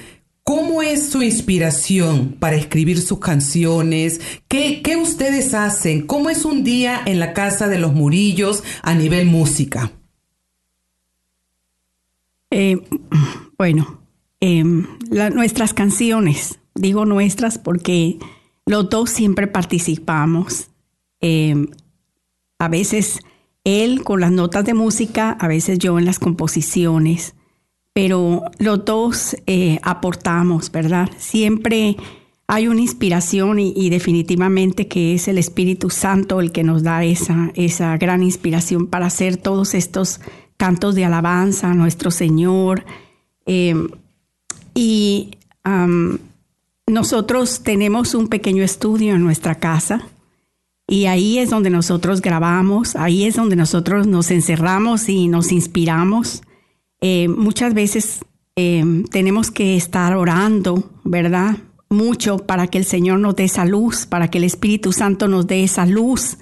¿Cómo 0.49 0.81
es 0.81 1.11
su 1.11 1.25
inspiración 1.25 2.37
para 2.39 2.55
escribir 2.55 3.01
sus 3.01 3.19
canciones? 3.19 4.21
¿Qué, 4.47 4.81
ustedes 5.03 5.55
hacen? 5.55 6.07
¿Cómo 6.07 6.31
es 6.31 6.45
un 6.45 6.63
día 6.63 7.03
en 7.05 7.19
la 7.19 7.33
casa 7.33 7.67
de 7.67 7.81
los 7.81 7.95
Murillos 7.95 8.63
a 8.83 8.95
nivel 8.95 9.27
música? 9.27 9.91
Eh, 12.53 12.81
bueno, 13.59 13.99
em, 14.39 14.87
nuestras 15.35 15.75
canciones, 15.75 16.61
digo 16.77 17.07
nuestras 17.07 17.59
porque 17.59 18.21
los 18.67 18.89
dos 18.89 19.11
siempre 19.11 19.49
participamos. 19.49 20.69
Em, 21.19 21.67
a 22.61 22.69
veces 22.69 23.19
él 23.65 24.05
con 24.05 24.21
las 24.21 24.31
notas 24.31 24.65
de 24.65 24.75
música, 24.75 25.33
a 25.33 25.49
veces 25.49 25.81
yo 25.81 25.99
en 25.99 26.05
las 26.05 26.21
composiciones 26.21 27.35
pero 27.97 28.43
los 28.59 28.85
dos 28.85 29.35
eh, 29.47 29.79
aportamos, 29.83 30.71
¿verdad? 30.71 31.09
Siempre 31.17 31.97
hay 32.47 32.69
una 32.69 32.83
inspiración 32.83 33.59
y, 33.59 33.89
definitivamente 33.89 34.87
que 34.87 35.15
es 35.15 35.29
el 35.29 35.39
Espíritu 35.39 35.89
Santo 35.89 36.43
el 36.43 36.53
que 36.53 36.63
nos 36.63 36.83
da 36.83 37.05
esa, 37.05 37.51
esa 37.55 37.97
gran 37.97 38.23
inspiración 38.23 38.87
para 38.87 39.07
hacer 39.07 39.39
todos 39.39 39.73
estos 39.73 40.21
cantos 40.59 40.95
de 40.95 41.07
alabanza 41.07 41.71
a 41.71 41.75
nuestro 41.75 42.11
Señor. 42.11 42.85
Em, 43.47 43.89
y 44.75 45.31
nosotros 46.87 47.63
tenemos 47.63 48.15
un 48.15 48.29
pequeño 48.29 48.63
estudio 48.63 49.15
en 49.15 49.25
nuestra 49.25 49.55
casa 49.55 50.07
y 50.87 51.07
ahí 51.07 51.39
es 51.39 51.49
donde 51.49 51.71
nosotros 51.71 52.21
grabamos, 52.21 52.95
ahí 52.95 53.25
es 53.25 53.37
donde 53.37 53.57
nosotros 53.57 54.07
nos 54.07 54.31
encerramos 54.31 55.09
y 55.09 55.29
nos 55.29 55.51
inspiramos. 55.51 56.43
Eh, 57.01 57.29
muchas 57.29 57.75
veces 57.75 58.25
eh, 58.57 58.85
tenemos 59.11 59.51
que 59.51 59.77
estar 59.77 60.17
orando, 60.17 60.91
¿verdad? 61.05 61.59
Mucho 61.91 62.39
para 62.39 62.67
que 62.69 62.79
el 62.79 62.85
Señor 62.85 63.19
nos 63.21 63.37
dé 63.37 63.45
esa 63.45 63.65
luz, 63.65 64.07
para 64.07 64.29
que 64.29 64.39
el 64.39 64.45
Espíritu 64.45 64.93
Santo 64.93 65.29
nos 65.29 65.47
dé 65.47 65.63
esa 65.63 65.87
luz 65.87 66.39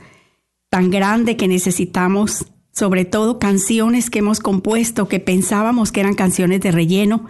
tan 0.70 0.90
grande 0.90 1.36
que 1.36 1.48
necesitamos, 1.48 2.46
sobre 2.72 3.04
todo 3.04 3.38
canciones 3.38 4.10
que 4.10 4.20
hemos 4.20 4.40
compuesto 4.40 5.08
que 5.08 5.20
pensábamos 5.20 5.92
que 5.92 6.00
eran 6.00 6.14
canciones 6.14 6.60
de 6.60 6.72
relleno 6.72 7.26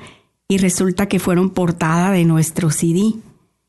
y 0.48 0.58
resulta 0.58 1.08
que 1.08 1.18
fueron 1.18 1.50
portada 1.50 2.10
de 2.10 2.24
nuestro 2.24 2.70
CD. 2.70 3.14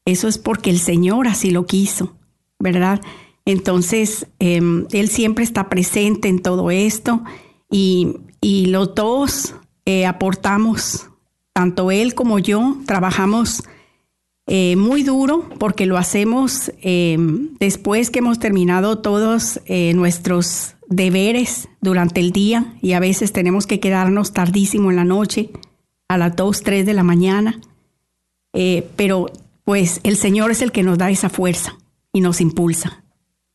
Eso 0.05 0.27
es 0.27 0.37
porque 0.37 0.69
el 0.69 0.79
Señor 0.79 1.27
así 1.27 1.51
lo 1.51 1.65
quiso, 1.65 2.15
¿verdad? 2.59 3.01
Entonces, 3.45 4.27
em, 4.39 4.85
Él 4.91 5.09
siempre 5.09 5.43
está 5.43 5.69
presente 5.69 6.27
en 6.27 6.41
todo 6.41 6.71
esto 6.71 7.23
y, 7.75 8.67
los 8.67 8.95
dos 8.95 9.55
eh, 9.85 10.05
aportamos, 10.05 11.09
tanto 11.51 11.91
él 11.91 12.15
como 12.15 12.39
yo, 12.39 12.77
trabajamos 12.85 13.63
eh, 14.47 14.75
muy 14.75 15.03
duro 15.03 15.49
porque 15.57 15.85
lo 15.85 15.97
hacemos 15.97 16.71
eh, 16.81 17.17
después 17.59 18.11
que 18.11 18.19
hemos 18.19 18.39
terminado 18.39 18.99
todos 18.99 19.59
nuestros 19.67 20.75
deberes 20.88 21.67
durante 21.81 22.19
el 22.21 22.31
día 22.31 22.75
y 22.81 22.93
a 22.93 22.99
veces 22.99 23.33
tenemos 23.33 23.65
que 23.65 23.79
quedarnos 23.79 24.31
tardísimo 24.31 24.91
en 24.91 24.97
la 24.97 25.05
noche, 25.05 25.49
a 26.07 26.17
las 26.17 26.35
2, 26.35 26.61
3 26.61 26.85
de 26.85 26.93
la 26.93 27.03
mañana. 27.03 27.59
pero 28.95 29.25
pues 29.63 29.99
el 30.03 30.15
Señor 30.15 30.51
es 30.51 30.61
el 30.61 30.71
que 30.71 30.83
nos 30.83 30.99
da 30.99 31.09
esa 31.09 31.29
fuerza 31.29 31.77
y 32.13 32.21
nos 32.21 32.39
impulsa. 32.39 33.04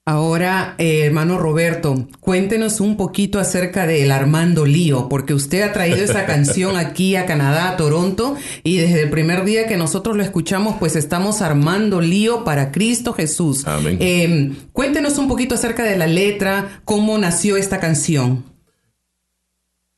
Ahora, 0.06 0.74
eh, 0.78 1.04
hermano 1.04 1.38
Roberto, 1.38 2.08
cuéntenos 2.20 2.80
un 2.80 2.96
poquito 2.96 3.38
acerca 3.38 3.86
del 3.86 4.10
Armando 4.10 4.64
Lío, 4.64 5.08
porque 5.08 5.34
usted 5.34 5.62
ha 5.62 5.72
traído 5.72 5.98
esa 5.98 6.24
canción 6.24 6.76
aquí 6.76 7.16
a 7.16 7.26
Canadá, 7.26 7.68
a 7.68 7.76
Toronto, 7.76 8.34
y 8.64 8.78
desde 8.78 9.02
el 9.02 9.10
primer 9.10 9.44
día 9.44 9.66
que 9.66 9.76
nosotros 9.76 10.16
lo 10.16 10.22
escuchamos, 10.22 10.76
pues 10.80 10.96
estamos 10.96 11.42
armando 11.42 12.00
lío 12.00 12.44
para 12.44 12.72
Cristo 12.72 13.12
Jesús. 13.12 13.66
Amén. 13.66 13.98
Em, 14.00 14.56
cuéntenos 14.72 15.18
un 15.18 15.28
poquito 15.28 15.54
acerca 15.54 15.84
de 15.84 15.98
la 15.98 16.06
letra, 16.06 16.80
cómo 16.84 17.18
nació 17.18 17.58
esta 17.58 17.78
canción. 17.78 18.44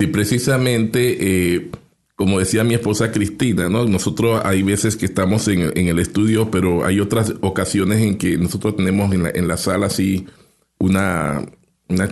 Sí, 0.00 0.08
precisamente 0.08 1.16
eh, 1.20 1.70
como 2.22 2.38
decía 2.38 2.62
mi 2.62 2.74
esposa 2.74 3.10
Cristina, 3.10 3.68
¿no? 3.68 3.84
Nosotros 3.84 4.40
hay 4.44 4.62
veces 4.62 4.94
que 4.94 5.06
estamos 5.06 5.48
en, 5.48 5.72
el 5.74 5.98
estudio, 5.98 6.52
pero 6.52 6.84
hay 6.86 7.00
otras 7.00 7.34
ocasiones 7.40 8.00
en 8.00 8.16
que 8.16 8.38
nosotros 8.38 8.76
tenemos 8.76 9.12
en 9.12 9.48
la, 9.48 9.56
sala 9.56 9.86
así 9.86 10.28
una, 10.78 11.44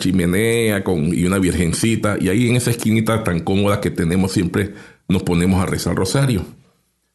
chimenea 0.00 0.82
con, 0.82 1.14
y 1.14 1.26
una 1.26 1.38
virgencita, 1.38 2.16
y 2.20 2.28
ahí 2.28 2.48
en 2.48 2.56
esa 2.56 2.72
esquinita 2.72 3.22
tan 3.22 3.38
cómoda 3.38 3.80
que 3.80 3.92
tenemos 3.92 4.32
siempre 4.32 4.74
nos 5.06 5.22
ponemos 5.22 5.62
a 5.62 5.66
rezar 5.66 5.94
rosario. 5.94 6.44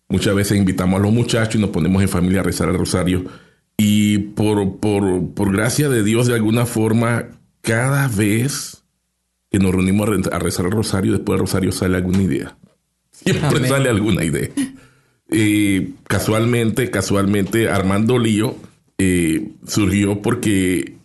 Muchas 0.07 0.33
veces 0.33 0.57
invitamos 0.57 0.97
a 0.97 1.03
los 1.03 1.11
muchachos 1.11 1.55
y 1.55 1.59
nos 1.59 1.71
ponemos 1.71 2.01
en 2.01 2.07
familia 2.07 2.39
a 2.39 2.43
rezar 2.43 2.69
el 2.69 2.77
rosario. 2.77 3.25
Y 3.75 4.19
por, 4.19 4.77
por, 4.77 5.33
por 5.33 5.51
gracia 5.51 5.89
de 5.89 6.01
Dios, 6.01 6.27
de 6.27 6.35
alguna 6.35 6.65
forma, 6.65 7.25
cada 7.59 8.07
vez 8.07 8.85
que 9.51 9.59
nos 9.59 9.73
reunimos 9.73 10.07
a 10.31 10.39
rezar 10.39 10.67
el 10.67 10.71
rosario, 10.71 11.11
después 11.11 11.35
del 11.35 11.45
rosario 11.45 11.73
sale 11.73 11.97
alguna 11.97 12.23
idea. 12.23 12.55
Siempre 13.23 13.67
sale 13.67 13.89
alguna 13.89 14.23
idea. 14.23 14.49
casualmente, 16.07 16.89
casualmente, 16.91 17.69
Armando 17.69 18.19
Lío 18.19 18.55
eh, 18.97 19.51
surgió 19.67 20.21
porque 20.21 20.95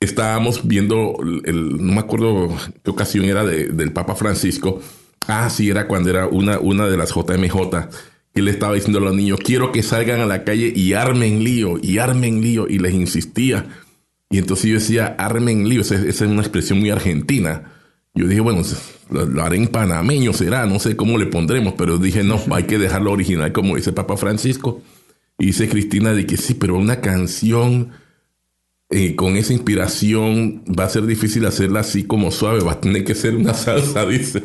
estábamos 0.00 0.66
viendo, 0.66 1.16
el, 1.44 1.84
no 1.84 1.92
me 1.92 2.00
acuerdo 2.00 2.56
qué 2.82 2.90
ocasión 2.90 3.26
era 3.26 3.44
del 3.44 3.92
Papa 3.92 4.14
Francisco. 4.14 4.80
Ah, 5.26 5.50
sí, 5.50 5.68
era 5.70 5.88
cuando 5.88 6.10
era 6.10 6.26
una, 6.26 6.58
una 6.58 6.86
de 6.86 6.96
las 6.96 7.12
JMJ. 7.12 7.88
Que 8.32 8.42
le 8.42 8.50
estaba 8.50 8.74
diciendo 8.74 8.98
a 8.98 9.02
los 9.02 9.14
niños, 9.14 9.40
quiero 9.42 9.72
que 9.72 9.82
salgan 9.82 10.20
a 10.20 10.26
la 10.26 10.44
calle 10.44 10.70
y 10.74 10.92
armen 10.92 11.42
lío, 11.42 11.78
y 11.80 11.98
armen 11.98 12.42
lío. 12.42 12.68
Y 12.68 12.78
les 12.78 12.92
insistía. 12.92 13.66
Y 14.28 14.38
entonces 14.38 14.66
yo 14.66 14.74
decía, 14.74 15.16
armen 15.18 15.68
lío. 15.68 15.80
esa 15.80 15.94
es 15.94 16.20
una 16.20 16.42
expresión 16.42 16.78
muy 16.78 16.90
argentina. 16.90 17.72
Yo 18.16 18.26
dije, 18.26 18.40
bueno, 18.40 18.62
lo, 19.10 19.42
haré 19.42 19.58
en 19.58 19.68
panameño, 19.68 20.32
será, 20.32 20.64
no 20.66 20.78
sé 20.78 20.96
cómo 20.96 21.18
le 21.18 21.26
pondremos, 21.26 21.74
pero 21.74 21.98
dije, 21.98 22.24
no, 22.24 22.40
hay 22.50 22.64
que 22.64 22.78
dejarlo 22.78 23.12
original, 23.12 23.52
como 23.52 23.76
dice 23.76 23.92
Papa 23.92 24.16
Francisco. 24.16 24.82
Y 25.38 25.46
dice 25.46 25.68
Cristina 25.68 26.14
de 26.14 26.24
que 26.24 26.38
sí, 26.38 26.54
pero 26.54 26.76
una 26.76 27.02
canción 27.02 27.90
eh, 28.88 29.14
con 29.14 29.36
esa 29.36 29.52
inspiración 29.52 30.64
va 30.66 30.84
a 30.84 30.88
ser 30.88 31.04
difícil 31.04 31.44
hacerla 31.44 31.80
así 31.80 32.04
como 32.04 32.30
suave, 32.30 32.60
va 32.60 32.72
a 32.72 32.80
tener 32.80 33.04
que 33.04 33.14
ser 33.14 33.36
una 33.36 33.52
salsa, 33.54 34.06
dice. 34.06 34.42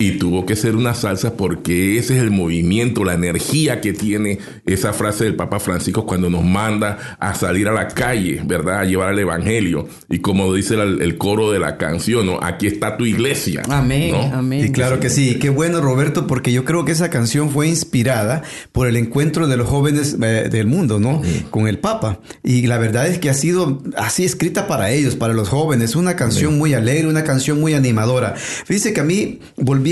Y 0.00 0.12
tuvo 0.12 0.46
que 0.46 0.56
ser 0.56 0.76
una 0.76 0.94
salsa 0.94 1.36
porque 1.36 1.98
ese 1.98 2.16
es 2.16 2.22
el 2.22 2.30
movimiento, 2.30 3.04
la 3.04 3.12
energía 3.12 3.82
que 3.82 3.92
tiene 3.92 4.38
esa 4.64 4.94
frase 4.94 5.24
del 5.24 5.36
Papa 5.36 5.60
Francisco 5.60 6.06
cuando 6.06 6.30
nos 6.30 6.42
manda 6.42 7.18
a 7.20 7.34
salir 7.34 7.68
a 7.68 7.72
la 7.72 7.88
calle, 7.88 8.40
¿verdad? 8.46 8.78
A 8.80 8.84
llevar 8.86 9.12
el 9.12 9.18
Evangelio. 9.18 9.86
Y 10.08 10.20
como 10.20 10.54
dice 10.54 10.76
el, 10.76 11.18
coro 11.18 11.52
de 11.52 11.58
la 11.58 11.76
canción, 11.76 12.24
¿no? 12.24 12.42
Aquí 12.42 12.66
está 12.66 12.96
tu 12.96 13.04
iglesia. 13.04 13.60
Amén, 13.68 14.14
amén. 14.32 14.64
Y 14.64 14.72
claro 14.72 15.00
que 15.00 15.10
sí, 15.10 15.34
qué 15.38 15.50
bueno 15.50 15.82
Roberto, 15.82 16.26
porque 16.26 16.50
yo 16.50 16.64
creo 16.64 16.86
que 16.86 16.92
esa 16.92 17.10
canción 17.10 17.50
fue 17.50 17.68
inspirada 17.68 18.42
por 18.72 18.88
el 18.88 18.96
encuentro 18.96 19.48
de 19.48 19.58
los 19.58 19.68
jóvenes 19.68 20.16
eh, 20.22 20.48
del 20.50 20.66
mundo, 20.66 20.98
¿no? 20.98 21.20
Con 21.50 21.68
el 21.68 21.78
Papa. 21.78 22.20
Y 22.42 22.66
la 22.68 22.78
verdad 22.78 23.06
es 23.06 23.18
que 23.18 23.28
ha 23.28 23.34
sido 23.34 23.82
así 23.98 24.24
escrita 24.24 24.66
para 24.66 24.92
ellos, 24.92 25.14
para 25.14 25.34
los 25.34 25.50
jóvenes, 25.50 25.94
una 25.94 26.16
canción 26.16 26.56
muy 26.56 26.72
alegre, 26.72 27.06
una 27.06 27.24
canción 27.24 27.60
muy 27.60 27.74
animadora. 27.74 28.34
Fíjese 28.36 28.94
que 28.94 29.00
a 29.00 29.04
mí, 29.04 29.40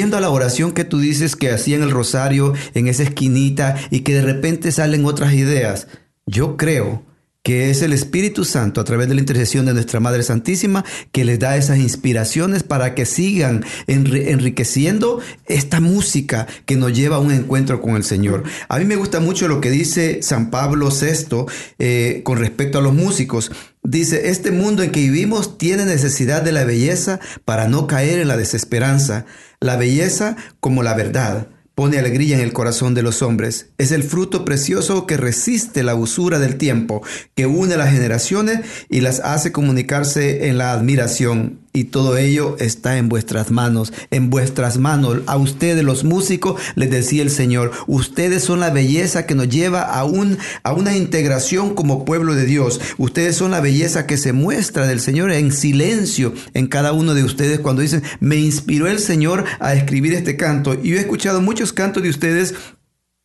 a 0.01 0.21
la 0.21 0.31
oración 0.31 0.73
que 0.73 0.85
tú 0.85 1.01
dices 1.01 1.35
que 1.35 1.51
hacían 1.51 1.83
el 1.83 1.91
rosario 1.91 2.55
en 2.75 2.87
esa 2.87 3.03
esquinita 3.03 3.75
y 3.91 4.01
que 4.01 4.15
de 4.15 4.23
repente 4.23 4.71
salen 4.71 5.05
otras 5.05 5.33
ideas, 5.33 5.89
yo 6.25 6.57
creo 6.57 7.03
que 7.43 7.71
es 7.71 7.83
el 7.83 7.93
Espíritu 7.93 8.45
Santo 8.45 8.81
a 8.81 8.85
través 8.85 9.09
de 9.09 9.15
la 9.15 9.21
intercesión 9.21 9.65
de 9.65 9.73
nuestra 9.73 10.01
Madre 10.01 10.23
Santísima, 10.23 10.85
que 11.13 11.25
les 11.25 11.39
da 11.39 11.57
esas 11.57 11.79
inspiraciones 11.79 12.63
para 12.63 12.95
que 12.95 13.07
sigan 13.07 13.65
enriqueciendo 13.87 15.21
esta 15.47 15.81
música 15.81 16.47
que 16.67 16.77
nos 16.77 16.93
lleva 16.93 17.17
a 17.17 17.21
un 17.21 17.33
encuentro 17.33 17.81
con 17.81 17.97
el 17.97 18.05
Señor. 18.05 18.45
A 18.69 18.79
mí 18.79 18.85
me 18.85 18.97
gusta 18.97 19.21
mucho 19.21 19.49
lo 19.49 19.61
que 19.61 19.71
dice 19.71 20.23
San 20.23 20.51
Pablo 20.51 20.91
VI 20.91 21.47
eh, 21.79 22.23
con 22.25 22.39
respecto 22.39 22.79
a 22.79 22.83
los 22.83 22.93
músicos. 22.93 23.51
Dice, 23.83 24.29
este 24.29 24.51
mundo 24.51 24.83
en 24.83 24.91
que 24.91 25.01
vivimos 25.01 25.57
tiene 25.57 25.87
necesidad 25.87 26.43
de 26.43 26.53
la 26.53 26.65
belleza 26.65 27.21
para 27.45 27.69
no 27.69 27.87
caer 27.87 28.19
en 28.19 28.29
la 28.29 28.37
desesperanza, 28.37 29.25
la 29.61 29.77
belleza 29.77 30.37
como 30.61 30.83
la 30.83 30.95
verdad 30.95 31.49
pone 31.79 31.97
alegría 31.97 32.35
en 32.35 32.43
el 32.43 32.53
corazón 32.53 32.95
de 32.95 33.05
los 33.05 33.23
hombres. 33.23 33.71
Es 33.79 33.93
el 33.93 34.03
fruto 34.03 34.45
precioso 34.45 35.07
que 35.07 35.17
resiste 35.17 35.85
la 35.85 35.95
usura 35.95 36.41
del 36.41 36.57
tiempo, 36.57 37.05
que 37.37 37.47
une 37.47 37.77
las 37.77 37.93
generaciones 37.93 38.63
y 38.89 39.01
las 39.01 39.21
hace 39.21 39.53
comunicarse 39.53 40.49
en 40.49 40.59
la 40.59 40.73
admiración 40.73 41.61
y 41.79 41.85
todo 41.85 42.17
ello 42.17 42.57
está 42.59 42.99
en 42.99 43.09
vuestras 43.09 43.53
manos, 43.53 43.93
en 44.11 44.31
vuestras 44.31 44.79
manos. 44.79 45.19
A 45.27 45.37
ustedes 45.37 45.85
los 45.85 46.03
músicos 46.03 46.61
les 46.75 46.91
decía 46.91 47.23
el 47.23 47.31
Señor, 47.31 47.71
ustedes 47.87 48.43
son 48.43 48.59
la 48.59 48.71
belleza 48.71 49.27
que 49.27 49.37
nos 49.37 49.49
lleva 49.49 49.83
a, 49.83 50.05
un, 50.05 50.39
a 50.65 50.73
una 50.73 50.97
integración 50.97 51.77
como 51.77 52.05
pueblo 52.05 52.35
de 52.35 52.47
Dios. 52.47 52.81
Ustedes 52.99 53.37
son 53.37 53.53
la 53.53 53.61
belleza 53.61 54.07
que 54.07 54.17
se 54.17 54.33
muestra 54.33 54.89
del 54.89 54.99
Señor 54.99 55.31
en 55.31 55.53
silencio 55.53 56.35
en 56.53 56.67
cada 56.67 56.93
uno 56.93 57.15
de 57.15 57.23
ustedes 57.23 57.61
cuando 57.61 57.83
dicen, 57.83 58.03
me 58.19 58.37
inspiró 58.37 58.89
el 58.89 58.99
Señor 58.99 59.45
a 59.61 59.75
escribir 59.75 60.15
este 60.15 60.37
canto. 60.37 60.75
Y 60.75 60.91
yo 60.91 60.97
he 60.97 61.01
escuchado 61.01 61.41
muchos 61.41 61.73
cantos 61.73 62.03
de 62.03 62.11
ustedes 62.11 62.55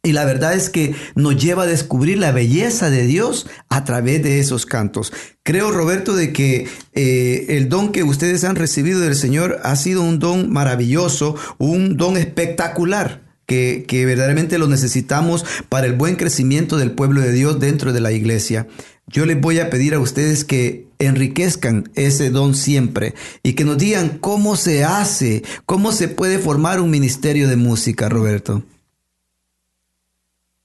y 0.06 0.12
la 0.12 0.26
verdad 0.26 0.54
es 0.54 0.70
que 0.70 0.94
nos 1.16 1.42
lleva 1.42 1.64
a 1.64 1.68
descubrir 1.68 2.18
la 2.18 2.34
belleza 2.34 2.90
de 2.90 3.08
Dios 3.08 3.48
a 3.70 3.86
través 3.86 4.22
de 4.22 4.40
esos 4.40 4.66
cantos. 4.66 5.14
Creo, 5.44 5.72
Roberto, 5.72 6.14
de 6.14 6.34
que 6.34 6.68
eh, 6.94 7.46
el 7.50 7.70
don 7.70 7.94
que 7.94 8.04
ustedes 8.04 8.44
han 8.44 8.58
recibido 8.58 9.00
del 9.00 9.16
Señor 9.16 9.62
ha 9.64 9.78
sido 9.78 10.02
un 10.02 10.20
don 10.20 10.52
maravilloso, 10.52 11.38
un 11.58 11.96
don 11.96 12.18
espectacular. 12.18 13.24
Que, 13.46 13.84
que 13.86 14.06
verdaderamente 14.06 14.58
lo 14.58 14.68
necesitamos 14.68 15.46
para 15.68 15.86
el 15.86 15.94
buen 15.94 16.16
crecimiento 16.16 16.78
del 16.78 16.92
pueblo 16.92 17.20
de 17.20 17.34
Dios 17.34 17.60
dentro 17.60 17.92
de 17.92 18.00
la 18.00 18.14
iglesia. 18.14 18.68
Yo 19.06 19.26
les 19.26 19.40
voy 19.40 19.60
a 19.60 19.70
pedir 19.70 19.94
a 19.94 20.00
ustedes 20.00 20.46
que 20.46 20.88
enriquezcan 20.98 21.92
ese 21.94 22.30
don 22.30 22.56
siempre 22.56 23.16
y 23.44 23.54
que 23.54 23.66
nos 23.66 23.78
digan 23.78 24.18
cómo 24.18 24.56
se 24.56 24.86
hace, 24.86 25.44
cómo 25.66 25.92
se 25.92 26.08
puede 26.08 26.40
formar 26.40 26.80
un 26.80 26.90
ministerio 26.90 27.50
de 27.50 27.58
música, 27.58 28.08
Roberto. 28.08 28.64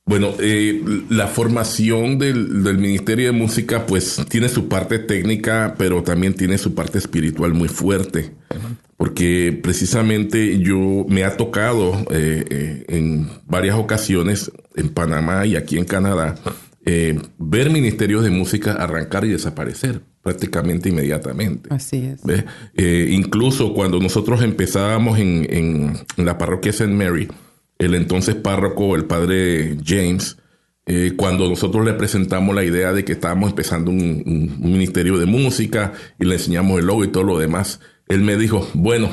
Bueno, 0.09 0.33
eh, 0.41 0.83
la 1.11 1.27
formación 1.27 2.19
del, 2.19 2.65
del, 2.65 2.79
Ministerio 2.79 3.27
de 3.27 3.33
Música 3.33 3.87
pues 3.87 4.21
tiene 4.29 4.49
su 4.49 4.67
parte 4.67 4.99
técnica, 4.99 5.75
pero 5.77 6.03
también 6.03 6.35
tiene 6.35 6.59
su 6.59 6.75
parte 6.75 6.99
espiritual 6.99 7.55
muy 7.55 7.69
fuerte, 7.69 8.33
porque 8.97 9.59
precisamente 9.63 10.59
yo 10.59 11.05
me 11.09 11.25
ha 11.25 11.37
tocado 11.37 11.93
eh, 12.11 12.45
eh, 12.49 12.85
en 12.89 13.29
varias 13.47 13.77
ocasiones 13.77 14.51
en 14.75 14.89
Panamá 14.89 15.47
y 15.47 15.57
aquí 15.57 15.77
en 15.77 15.85
Canadá 15.85 16.37
eh, 16.91 17.21
ver 17.37 17.69
ministerios 17.69 18.25
de 18.25 18.31
música 18.31 18.73
arrancar 18.73 19.27
y 19.27 19.29
desaparecer 19.29 20.01
prácticamente 20.23 20.89
inmediatamente. 20.89 21.69
Así 21.71 21.99
es. 21.99 22.23
Eh, 22.75 23.09
incluso 23.11 23.75
cuando 23.75 24.01
nosotros 24.01 24.43
empezábamos 24.43 25.19
en, 25.19 25.47
en, 25.51 25.99
en 26.17 26.25
la 26.25 26.39
parroquia 26.39 26.71
St. 26.71 26.91
Mary, 26.91 27.29
el 27.79 27.95
entonces 27.95 28.35
párroco, 28.35 28.97
el 28.97 29.05
padre 29.05 29.77
James, 29.85 30.37
eh, 30.87 31.13
cuando 31.17 31.49
nosotros 31.49 31.85
le 31.85 31.93
presentamos 31.93 32.55
la 32.55 32.65
idea 32.65 32.93
de 32.93 33.05
que 33.05 33.13
estábamos 33.13 33.51
empezando 33.51 33.91
un, 33.91 34.57
un, 34.61 34.73
ministerio 34.73 35.19
de 35.19 35.27
música 35.27 35.93
y 36.19 36.25
le 36.25 36.37
enseñamos 36.37 36.79
el 36.79 36.87
logo 36.87 37.05
y 37.05 37.09
todo 37.09 37.25
lo 37.25 37.39
demás, 37.39 37.81
él 38.09 38.23
me 38.23 38.37
dijo, 38.37 38.67
bueno, 38.73 39.11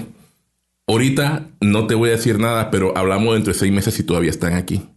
ahorita 0.87 1.47
no 1.61 1.85
te 1.85 1.95
voy 1.95 2.09
a 2.09 2.13
decir 2.13 2.39
nada, 2.39 2.71
pero 2.71 2.97
hablamos 2.97 3.33
dentro 3.33 3.53
de 3.53 3.59
seis 3.59 3.73
meses 3.73 3.93
si 3.93 4.03
todavía 4.03 4.31
están 4.31 4.53
aquí. 4.53 4.87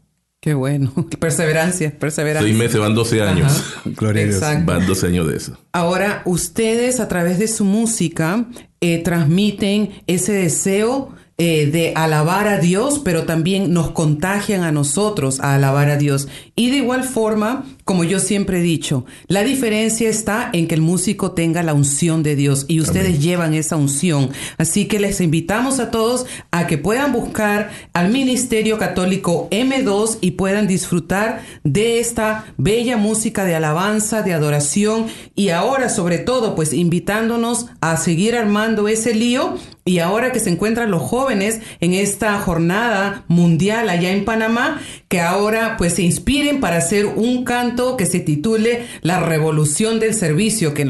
Qué 0.40 0.54
bueno. 0.54 0.92
Perseverancia, 1.18 1.98
perseverancia. 1.98 2.48
Seis 2.48 2.59
meses 2.59 2.81
van 2.81 2.94
12 2.94 3.22
años. 3.22 3.74
Gloria 3.85 4.22
a 4.22 4.26
Dios. 4.26 4.40
Van 4.64 4.87
12 4.87 5.07
años 5.09 5.26
de 5.26 5.37
eso. 5.37 5.59
Ahora, 5.72 6.22
ustedes 6.26 7.00
a 7.00 7.09
través 7.09 7.38
de 7.40 7.48
su 7.48 7.64
música 7.64 8.46
eh, 8.81 9.02
transmiten 9.02 9.90
ese 10.07 10.33
deseo 10.33 11.12
eh, 11.40 11.66
de 11.66 11.92
alabar 11.94 12.48
a 12.48 12.59
Dios, 12.59 13.01
pero 13.05 13.22
también 13.22 13.72
nos 13.72 13.92
contagian 13.92 14.64
a 14.64 14.72
nosotros 14.72 15.38
a 15.38 15.55
alabar 15.55 15.88
a 15.88 15.96
Dios. 15.96 16.27
Y 16.57 16.70
de 16.70 16.79
igual 16.79 17.05
forma, 17.05 17.64
como 17.88 18.05
yo 18.05 18.18
siempre 18.18 18.59
he 18.59 18.62
dicho, 18.62 19.07
la 19.29 19.42
diferencia 19.42 20.11
está 20.11 20.51
en 20.53 20.68
que 20.68 20.74
el 20.74 20.83
músico 20.83 21.33
tenga 21.33 21.62
la 21.62 21.72
unción 21.72 22.22
de 22.22 22.37
Dios 22.37 22.66
y 22.68 22.83
ustedes 22.83 23.14
Amén. 23.14 23.20
llevan 23.22 23.55
esa 23.55 23.77
unción. 23.77 24.29
Así 24.59 24.85
que 24.85 25.01
les 25.01 25.22
invitamos 25.22 25.81
a 25.81 25.90
todos 25.90 26.27
a 26.51 26.66
que 26.66 26.77
puedan 26.77 27.12
buscar 27.12 27.70
al 27.94 28.11
Ministerio 28.11 28.77
Católico 28.77 29.48
M2 29.51 30.18
y 30.20 30.33
puedan 30.33 30.66
disfrutar 30.66 31.40
de 31.64 31.98
esta 31.98 32.53
bella 32.59 32.98
música 32.98 33.46
de 33.46 33.55
alabanza, 33.55 34.20
de 34.20 34.35
adoración 34.35 35.07
y 35.35 35.48
ahora 35.48 35.88
sobre 35.88 36.18
todo 36.18 36.55
pues 36.55 36.74
invitándonos 36.74 37.68
a 37.81 37.96
seguir 37.96 38.37
armando 38.37 38.88
ese 38.88 39.14
lío 39.14 39.57
y 39.87 40.01
ahora 40.01 40.33
que 40.33 40.40
se 40.40 40.51
encuentran 40.51 40.90
los 40.90 41.01
jóvenes 41.01 41.62
en 41.81 41.94
esta 41.94 42.38
jornada 42.40 43.24
mundial 43.29 43.88
allá 43.88 44.11
en 44.11 44.27
Panamá, 44.27 44.79
que 45.09 45.22
ahora 45.22 45.77
pues 45.79 45.94
se 45.94 46.03
inspiren 46.03 46.61
para 46.61 46.77
hacer 46.77 47.07
un 47.07 47.44
canto 47.44 47.78
que 47.97 48.07
se 48.07 48.21
titule 48.21 48.87
La 49.03 49.21
revolución 49.21 50.01
del 50.01 50.14
servicio, 50.14 50.75
que, 50.75 50.88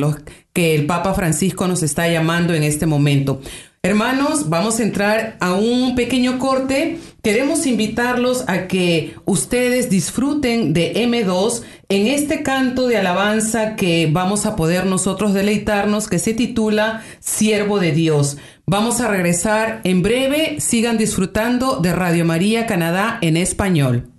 que 0.52 0.74
el 0.74 0.86
Papa 0.86 1.14
Francisco 1.14 1.66
nos 1.68 1.82
está 1.82 2.08
llamando 2.08 2.54
en 2.54 2.62
este 2.62 2.86
momento. 2.86 3.40
Hermanos, 3.80 4.48
vamos 4.48 4.80
a 4.80 4.82
entrar 4.82 5.36
a 5.38 5.52
un 5.52 5.94
pequeño 5.94 6.40
corte. 6.40 6.98
Queremos 7.22 7.64
invitarlos 7.64 8.42
a 8.48 8.66
que 8.66 9.14
ustedes 9.24 9.88
disfruten 9.88 10.72
de 10.72 10.94
M2 10.94 11.62
en 11.88 12.08
este 12.08 12.42
canto 12.42 12.88
de 12.88 12.96
alabanza 12.96 13.76
que 13.76 14.08
vamos 14.10 14.46
a 14.46 14.56
poder 14.56 14.84
nosotros 14.84 15.32
deleitarnos, 15.32 16.08
que 16.08 16.18
se 16.18 16.34
titula 16.34 17.04
Siervo 17.20 17.78
de 17.78 17.92
Dios. 17.92 18.38
Vamos 18.66 19.00
a 19.00 19.08
regresar 19.08 19.80
en 19.84 20.02
breve. 20.02 20.56
Sigan 20.58 20.98
disfrutando 20.98 21.76
de 21.76 21.92
Radio 21.92 22.24
María 22.24 22.66
Canadá 22.66 23.18
en 23.22 23.36
español. 23.36 24.10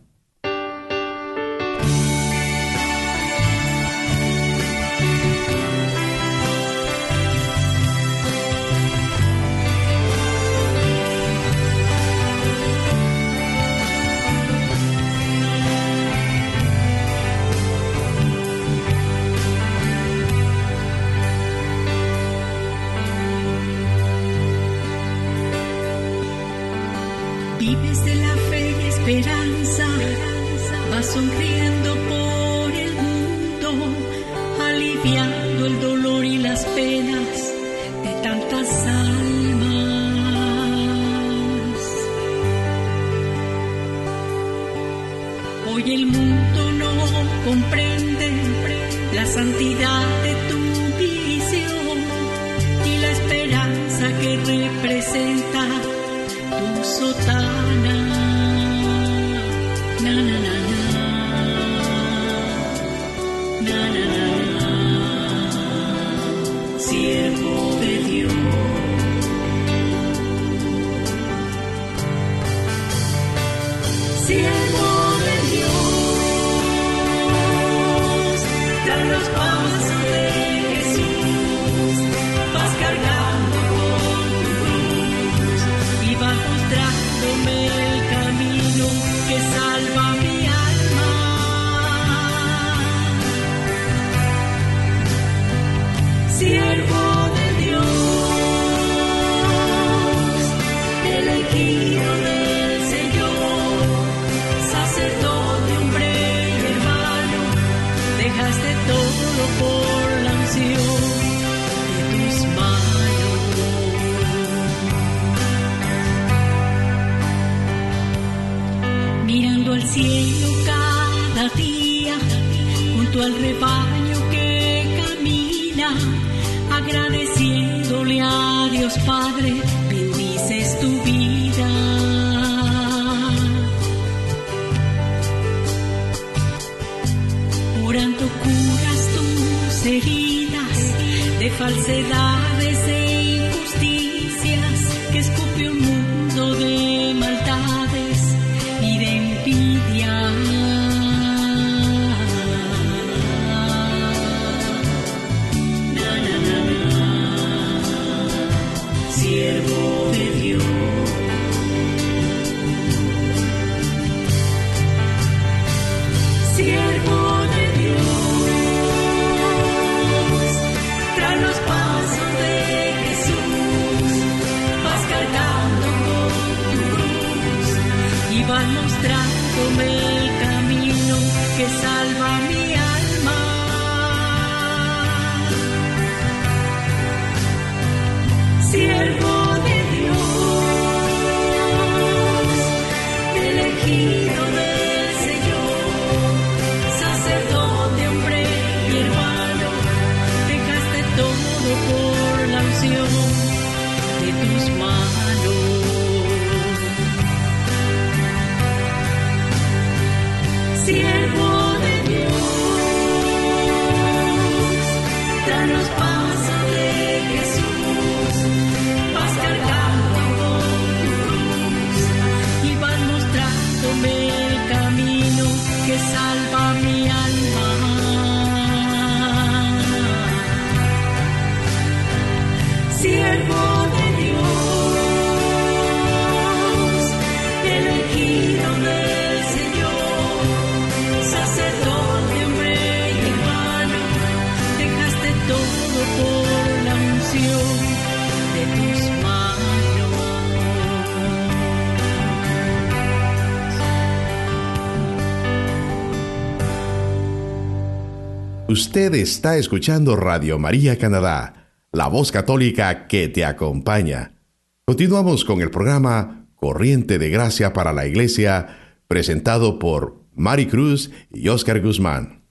Usted 258.80 259.14
está 259.16 259.58
escuchando 259.58 260.16
Radio 260.16 260.58
María 260.58 260.98
Canadá, 260.98 261.70
la 261.92 262.08
voz 262.08 262.32
católica 262.32 263.08
que 263.08 263.28
te 263.28 263.44
acompaña. 263.44 264.40
Continuamos 264.86 265.44
con 265.44 265.62
el 265.62 265.70
programa 265.70 266.48
Corriente 266.56 267.20
de 267.20 267.30
Gracia 267.30 267.74
para 267.74 267.92
la 267.92 268.08
Iglesia, 268.08 268.78
presentado 269.10 269.80
por 269.80 270.24
Mari 270.34 270.68
Cruz 270.68 271.12
y 271.30 271.50
Oscar 271.50 271.82
Guzmán. 271.82 272.46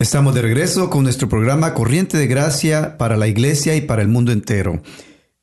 Estamos 0.00 0.34
de 0.34 0.42
regreso 0.42 0.90
con 0.90 1.04
nuestro 1.04 1.28
programa 1.28 1.74
Corriente 1.74 2.18
de 2.18 2.26
Gracia 2.26 2.98
para 2.98 3.16
la 3.16 3.28
Iglesia 3.28 3.76
y 3.76 3.82
para 3.82 4.02
el 4.02 4.08
mundo 4.08 4.32
entero. 4.32 4.82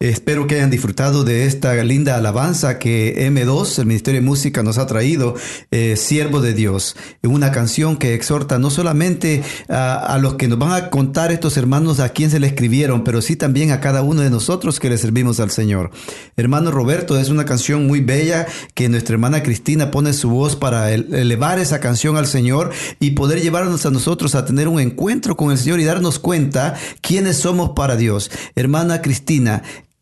Espero 0.02 0.48
que 0.48 0.56
hayan 0.56 0.72
disfrutado 0.72 1.24
de 1.24 1.46
esta 1.46 1.76
linda 1.84 2.16
alabanza 2.16 2.80
que 2.80 3.30
M2, 3.30 3.78
el 3.78 3.86
Ministerio 3.86 4.20
de 4.20 4.26
Música, 4.26 4.64
nos 4.64 4.80
ha 4.80 4.88
traído, 4.88 5.36
eh, 5.70 5.96
Siervo 5.96 6.42
de 6.42 6.56
Dios, 6.56 6.96
una 7.22 7.52
canción 7.52 7.98
que 7.98 8.16
exhorta 8.16 8.58
no 8.58 8.72
solamente 8.72 9.44
a, 9.70 10.18
los 10.20 10.34
que 10.36 10.48
nos 10.48 10.58
van 10.58 10.72
a 10.72 10.90
contar 10.90 11.32
estos 11.32 11.56
hermanos 11.56 12.00
a 12.00 12.10
quién 12.10 12.32
se 12.32 12.40
le 12.40 12.48
escribieron, 12.48 13.04
pero 13.04 13.22
sí 13.22 13.36
también 13.36 13.70
a 13.70 13.80
cada 13.80 14.02
uno 14.02 14.22
de 14.22 14.32
nosotros 14.32 14.80
que 14.80 14.90
le 14.90 14.98
servimos 14.98 15.40
al 15.40 15.52
Señor. 15.52 15.92
Hermano 16.36 16.72
Roberto, 16.72 17.20
es 17.20 17.30
una 17.30 17.46
canción 17.46 17.86
muy 17.86 18.00
bella 18.02 18.48
que 18.74 18.90
nuestra 18.90 19.14
hermana 19.14 19.44
Cristina 19.44 19.92
pone 19.92 20.14
su 20.14 20.32
voz 20.32 20.56
para 20.56 20.92
elevar 20.92 21.60
esa 21.60 21.80
canción 21.80 22.18
al 22.18 22.26
Señor 22.26 22.72
y 23.00 23.12
poder 23.12 23.40
llevarnos 23.40 23.86
a 23.86 23.92
nosotros 23.92 24.34
a 24.34 24.46
tener 24.46 24.68
un 24.68 24.80
encuentro 24.80 25.38
con 25.38 25.52
el 25.52 25.60
Señor 25.60 25.80
y 25.80 25.84
darnos 25.84 26.18
cuenta 26.18 26.74
quiénes 27.02 27.38
somos 27.38 27.74
para 27.76 27.98
Dios. 27.98 28.32
Hermana 28.56 29.04
Cristina, 29.04 29.62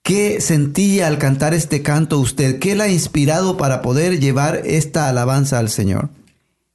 ¿Qué 0.10 0.42
sentía 0.42 1.06
al 1.06 1.20
cantar 1.20 1.54
este 1.54 1.84
canto 1.84 2.18
usted? 2.18 2.58
¿Qué 2.58 2.74
la 2.74 2.86
ha 2.86 2.90
inspirado 2.90 3.58
para 3.58 3.84
poder 3.84 4.20
llevar 4.20 4.64
esta 4.66 5.08
alabanza 5.08 5.60
al 5.60 5.70
Señor? 5.70 6.10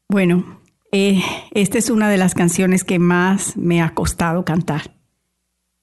Bueno, 0.09 0.61
eh, 0.93 1.21
esta 1.51 1.79
es 1.79 1.91
una 1.91 2.09
de 2.09 2.17
las 2.17 2.33
canciones 2.35 2.85
que 2.85 3.01
más 3.01 3.57
me 3.57 3.83
ha 3.83 3.93
costado 3.93 4.45
cantar. 4.45 4.95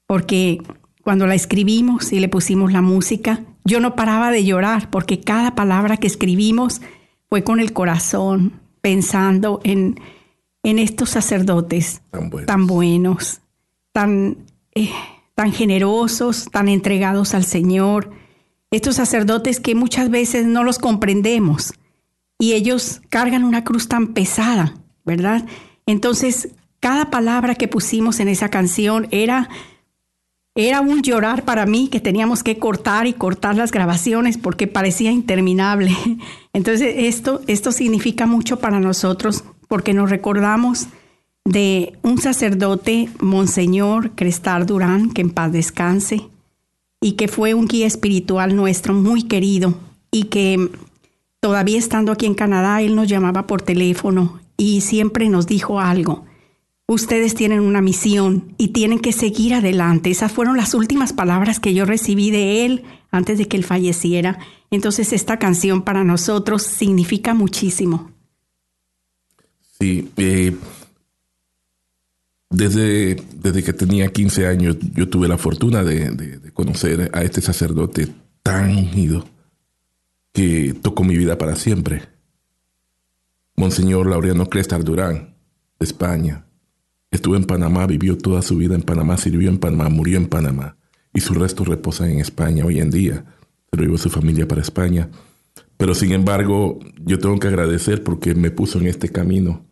Porque 0.06 0.62
cuando 1.02 1.26
la 1.26 1.34
escribimos 1.34 2.14
y 2.14 2.20
le 2.20 2.30
pusimos 2.30 2.72
la 2.72 2.80
música, 2.80 3.44
yo 3.66 3.80
no 3.80 3.96
paraba 3.96 4.30
de 4.30 4.44
llorar 4.44 4.88
porque 4.88 5.20
cada 5.20 5.54
palabra 5.54 5.98
que 5.98 6.06
escribimos 6.06 6.80
fue 7.28 7.44
con 7.44 7.60
el 7.60 7.74
corazón, 7.74 8.62
pensando 8.80 9.60
en, 9.62 10.00
en 10.62 10.78
estos 10.78 11.10
sacerdotes 11.10 12.00
Tan 12.10 12.30
buenos. 12.30 12.46
tan, 12.46 12.66
buenos, 12.66 13.40
tan, 13.92 14.38
eh, 14.74 14.88
tan 15.34 15.52
generosos, 15.52 16.46
tan 16.50 16.68
entregados 16.68 17.34
al 17.34 17.44
Señor. 17.44 18.10
Estos 18.70 18.96
sacerdotes 18.96 19.60
que 19.60 19.74
muchas 19.74 20.10
veces 20.10 20.46
no 20.46 20.64
los 20.64 20.78
comprendemos 20.78 21.74
y 22.38 22.54
ellos 22.54 23.02
cargan 23.08 23.44
una 23.44 23.64
cruz 23.64 23.88
tan 23.88 24.08
pesada, 24.08 24.74
¿verdad? 25.04 25.44
Entonces, 25.86 26.48
cada 26.80 27.10
palabra 27.10 27.54
que 27.54 27.68
pusimos 27.68 28.18
en 28.20 28.28
esa 28.28 28.48
canción 28.48 29.08
era 29.10 29.48
era 30.54 30.82
un 30.82 31.02
llorar 31.02 31.44
para 31.44 31.64
mí 31.64 31.88
que 31.88 32.00
teníamos 32.00 32.42
que 32.42 32.58
cortar 32.58 33.06
y 33.06 33.14
cortar 33.14 33.56
las 33.56 33.70
grabaciones 33.72 34.36
porque 34.36 34.66
parecía 34.66 35.10
interminable. 35.10 35.96
Entonces 36.52 36.94
esto, 36.98 37.40
esto 37.46 37.72
significa 37.72 38.26
mucho 38.26 38.58
para 38.58 38.78
nosotros 38.78 39.44
porque 39.68 39.94
nos 39.94 40.10
recordamos 40.10 40.88
de 41.44 41.98
un 42.02 42.18
sacerdote, 42.18 43.08
Monseñor 43.20 44.12
Crestar 44.14 44.66
Durán, 44.66 45.10
que 45.10 45.22
en 45.22 45.30
paz 45.30 45.52
descanse, 45.52 46.28
y 47.00 47.12
que 47.12 47.28
fue 47.28 47.54
un 47.54 47.66
guía 47.66 47.86
espiritual 47.86 48.54
nuestro 48.54 48.94
muy 48.94 49.24
querido 49.24 49.74
y 50.10 50.24
que 50.24 50.70
todavía 51.40 51.78
estando 51.78 52.12
aquí 52.12 52.26
en 52.26 52.34
Canadá, 52.34 52.80
él 52.80 52.94
nos 52.94 53.08
llamaba 53.08 53.46
por 53.46 53.62
teléfono 53.62 54.40
y 54.56 54.82
siempre 54.82 55.28
nos 55.28 55.46
dijo 55.46 55.80
algo 55.80 56.24
ustedes 56.92 57.34
tienen 57.34 57.60
una 57.60 57.80
misión 57.80 58.54
y 58.58 58.68
tienen 58.68 59.00
que 59.00 59.12
seguir 59.12 59.54
adelante. 59.54 60.10
Esas 60.10 60.32
fueron 60.32 60.56
las 60.56 60.74
últimas 60.74 61.12
palabras 61.12 61.60
que 61.60 61.74
yo 61.74 61.84
recibí 61.84 62.30
de 62.30 62.64
él 62.64 62.84
antes 63.10 63.38
de 63.38 63.48
que 63.48 63.56
él 63.56 63.64
falleciera. 63.64 64.38
Entonces 64.70 65.12
esta 65.12 65.38
canción 65.38 65.82
para 65.82 66.04
nosotros 66.04 66.62
significa 66.62 67.34
muchísimo. 67.34 68.10
Sí, 69.78 70.10
eh, 70.16 70.56
desde, 72.52 73.16
desde 73.34 73.62
que 73.62 73.72
tenía 73.72 74.12
15 74.12 74.46
años 74.46 74.76
yo 74.94 75.08
tuve 75.08 75.28
la 75.28 75.38
fortuna 75.38 75.82
de, 75.82 76.10
de, 76.10 76.52
conocer 76.52 77.10
a 77.12 77.22
este 77.22 77.40
sacerdote 77.40 78.08
tan 78.42 78.76
ungido, 78.76 79.24
que 80.32 80.74
tocó 80.80 81.04
mi 81.04 81.16
vida 81.16 81.38
para 81.38 81.56
siempre. 81.56 82.02
Monseñor 83.56 84.06
Laureano 84.06 84.48
Crestar 84.48 84.84
Durán, 84.84 85.36
de 85.78 85.84
España. 85.84 86.46
Estuvo 87.10 87.36
en 87.36 87.44
Panamá, 87.44 87.86
vivió 87.86 88.16
toda 88.16 88.42
su 88.42 88.56
vida 88.56 88.74
en 88.74 88.82
Panamá, 88.82 89.16
sirvió 89.16 89.48
en 89.48 89.58
Panamá, 89.58 89.88
murió 89.88 90.16
en 90.16 90.26
Panamá 90.26 90.76
y 91.12 91.20
sus 91.20 91.36
restos 91.36 91.68
reposan 91.68 92.10
en 92.10 92.20
España 92.20 92.64
hoy 92.64 92.80
en 92.80 92.90
día. 92.90 93.24
Se 93.70 93.76
lo 93.76 93.84
llevó 93.84 93.98
su 93.98 94.10
familia 94.10 94.48
para 94.48 94.62
España. 94.62 95.10
Pero 95.76 95.94
sin 95.94 96.12
embargo, 96.12 96.78
yo 97.04 97.18
tengo 97.18 97.38
que 97.38 97.48
agradecer 97.48 98.02
porque 98.02 98.34
me 98.34 98.50
puso 98.50 98.78
en 98.78 98.86
este 98.86 99.08
camino. 99.08 99.66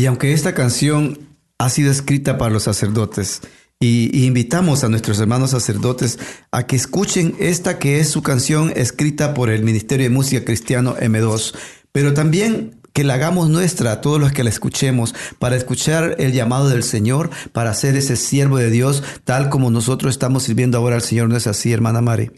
Y 0.00 0.06
aunque 0.06 0.32
esta 0.32 0.54
canción 0.54 1.18
ha 1.58 1.68
sido 1.68 1.90
escrita 1.90 2.38
para 2.38 2.50
los 2.50 2.62
sacerdotes, 2.62 3.42
y, 3.80 4.24
invitamos 4.24 4.82
a 4.82 4.88
nuestros 4.88 5.20
hermanos 5.20 5.50
sacerdotes 5.50 6.18
a 6.50 6.66
que 6.66 6.74
escuchen 6.74 7.34
esta 7.38 7.78
que 7.78 8.00
es 8.00 8.08
su 8.08 8.22
canción 8.22 8.72
escrita 8.74 9.34
por 9.34 9.50
el 9.50 9.62
Ministerio 9.62 10.04
de 10.04 10.14
Música 10.14 10.42
Cristiano 10.42 10.96
M2, 10.96 11.54
pero 11.92 12.14
también 12.14 12.80
que 12.94 13.04
la 13.04 13.12
hagamos 13.12 13.50
nuestra 13.50 13.92
a 13.92 14.00
todos 14.00 14.18
los 14.18 14.32
que 14.32 14.42
la 14.42 14.48
escuchemos, 14.48 15.14
para 15.38 15.56
escuchar 15.56 16.16
el 16.18 16.32
llamado 16.32 16.70
del 16.70 16.82
Señor, 16.82 17.28
para 17.52 17.74
ser 17.74 17.94
ese 17.94 18.16
siervo 18.16 18.56
de 18.56 18.70
Dios, 18.70 19.02
tal 19.24 19.50
como 19.50 19.70
nosotros 19.70 20.14
estamos 20.14 20.44
sirviendo 20.44 20.78
ahora 20.78 20.96
al 20.96 21.02
Señor. 21.02 21.28
¿No 21.28 21.36
es 21.36 21.46
así, 21.46 21.72
hermana 21.72 22.00
Mari? 22.00 22.30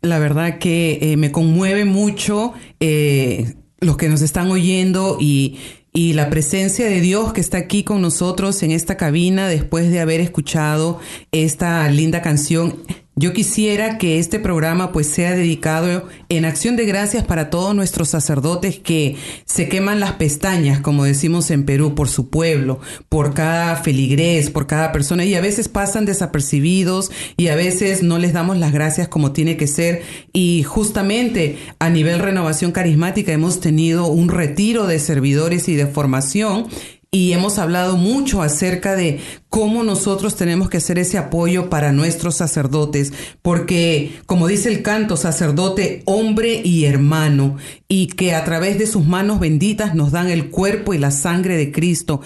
La 0.00 0.18
verdad 0.18 0.58
que 0.58 0.98
eh, 1.02 1.18
me 1.18 1.32
conmueve 1.32 1.84
mucho 1.84 2.54
eh, 2.80 3.56
los 3.78 3.98
que 3.98 4.08
nos 4.08 4.22
están 4.22 4.50
oyendo 4.50 5.18
y, 5.20 5.58
y 5.98 6.12
la 6.12 6.30
presencia 6.30 6.86
de 6.86 7.00
Dios 7.00 7.32
que 7.32 7.40
está 7.40 7.58
aquí 7.58 7.82
con 7.82 8.00
nosotros 8.00 8.62
en 8.62 8.70
esta 8.70 8.96
cabina 8.96 9.48
después 9.48 9.90
de 9.90 9.98
haber 9.98 10.20
escuchado 10.20 11.00
esta 11.32 11.90
linda 11.90 12.22
canción. 12.22 12.84
Yo 13.20 13.32
quisiera 13.32 13.98
que 13.98 14.20
este 14.20 14.38
programa 14.38 14.92
pues 14.92 15.08
sea 15.08 15.32
dedicado 15.32 16.06
en 16.28 16.44
acción 16.44 16.76
de 16.76 16.86
gracias 16.86 17.24
para 17.24 17.50
todos 17.50 17.74
nuestros 17.74 18.10
sacerdotes 18.10 18.78
que 18.78 19.16
se 19.44 19.68
queman 19.68 19.98
las 19.98 20.12
pestañas, 20.12 20.78
como 20.78 21.02
decimos 21.02 21.50
en 21.50 21.64
Perú, 21.64 21.96
por 21.96 22.08
su 22.08 22.30
pueblo, 22.30 22.78
por 23.08 23.34
cada 23.34 23.74
feligrés, 23.74 24.50
por 24.50 24.68
cada 24.68 24.92
persona. 24.92 25.24
Y 25.24 25.34
a 25.34 25.40
veces 25.40 25.66
pasan 25.68 26.04
desapercibidos 26.04 27.10
y 27.36 27.48
a 27.48 27.56
veces 27.56 28.04
no 28.04 28.18
les 28.18 28.32
damos 28.32 28.56
las 28.56 28.70
gracias 28.70 29.08
como 29.08 29.32
tiene 29.32 29.56
que 29.56 29.66
ser. 29.66 30.02
Y 30.32 30.62
justamente 30.62 31.58
a 31.80 31.90
nivel 31.90 32.20
renovación 32.20 32.70
carismática 32.70 33.32
hemos 33.32 33.58
tenido 33.58 34.06
un 34.06 34.28
retiro 34.28 34.86
de 34.86 35.00
servidores 35.00 35.68
y 35.68 35.74
de 35.74 35.88
formación 35.88 36.68
y 37.10 37.32
hemos 37.32 37.58
hablado 37.58 37.96
mucho 37.96 38.42
acerca 38.42 38.94
de 38.94 39.20
cómo 39.48 39.82
nosotros 39.82 40.36
tenemos 40.36 40.68
que 40.68 40.76
hacer 40.76 40.98
ese 40.98 41.16
apoyo 41.16 41.70
para 41.70 41.92
nuestros 41.92 42.36
sacerdotes, 42.36 43.14
porque 43.40 44.12
como 44.26 44.46
dice 44.46 44.68
el 44.68 44.82
canto, 44.82 45.16
sacerdote, 45.16 46.02
hombre 46.04 46.60
y 46.62 46.84
hermano, 46.84 47.56
y 47.88 48.08
que 48.08 48.34
a 48.34 48.44
través 48.44 48.78
de 48.78 48.86
sus 48.86 49.06
manos 49.06 49.40
benditas 49.40 49.94
nos 49.94 50.12
dan 50.12 50.28
el 50.28 50.50
cuerpo 50.50 50.92
y 50.92 50.98
la 50.98 51.10
sangre 51.10 51.56
de 51.56 51.72
Cristo. 51.72 52.20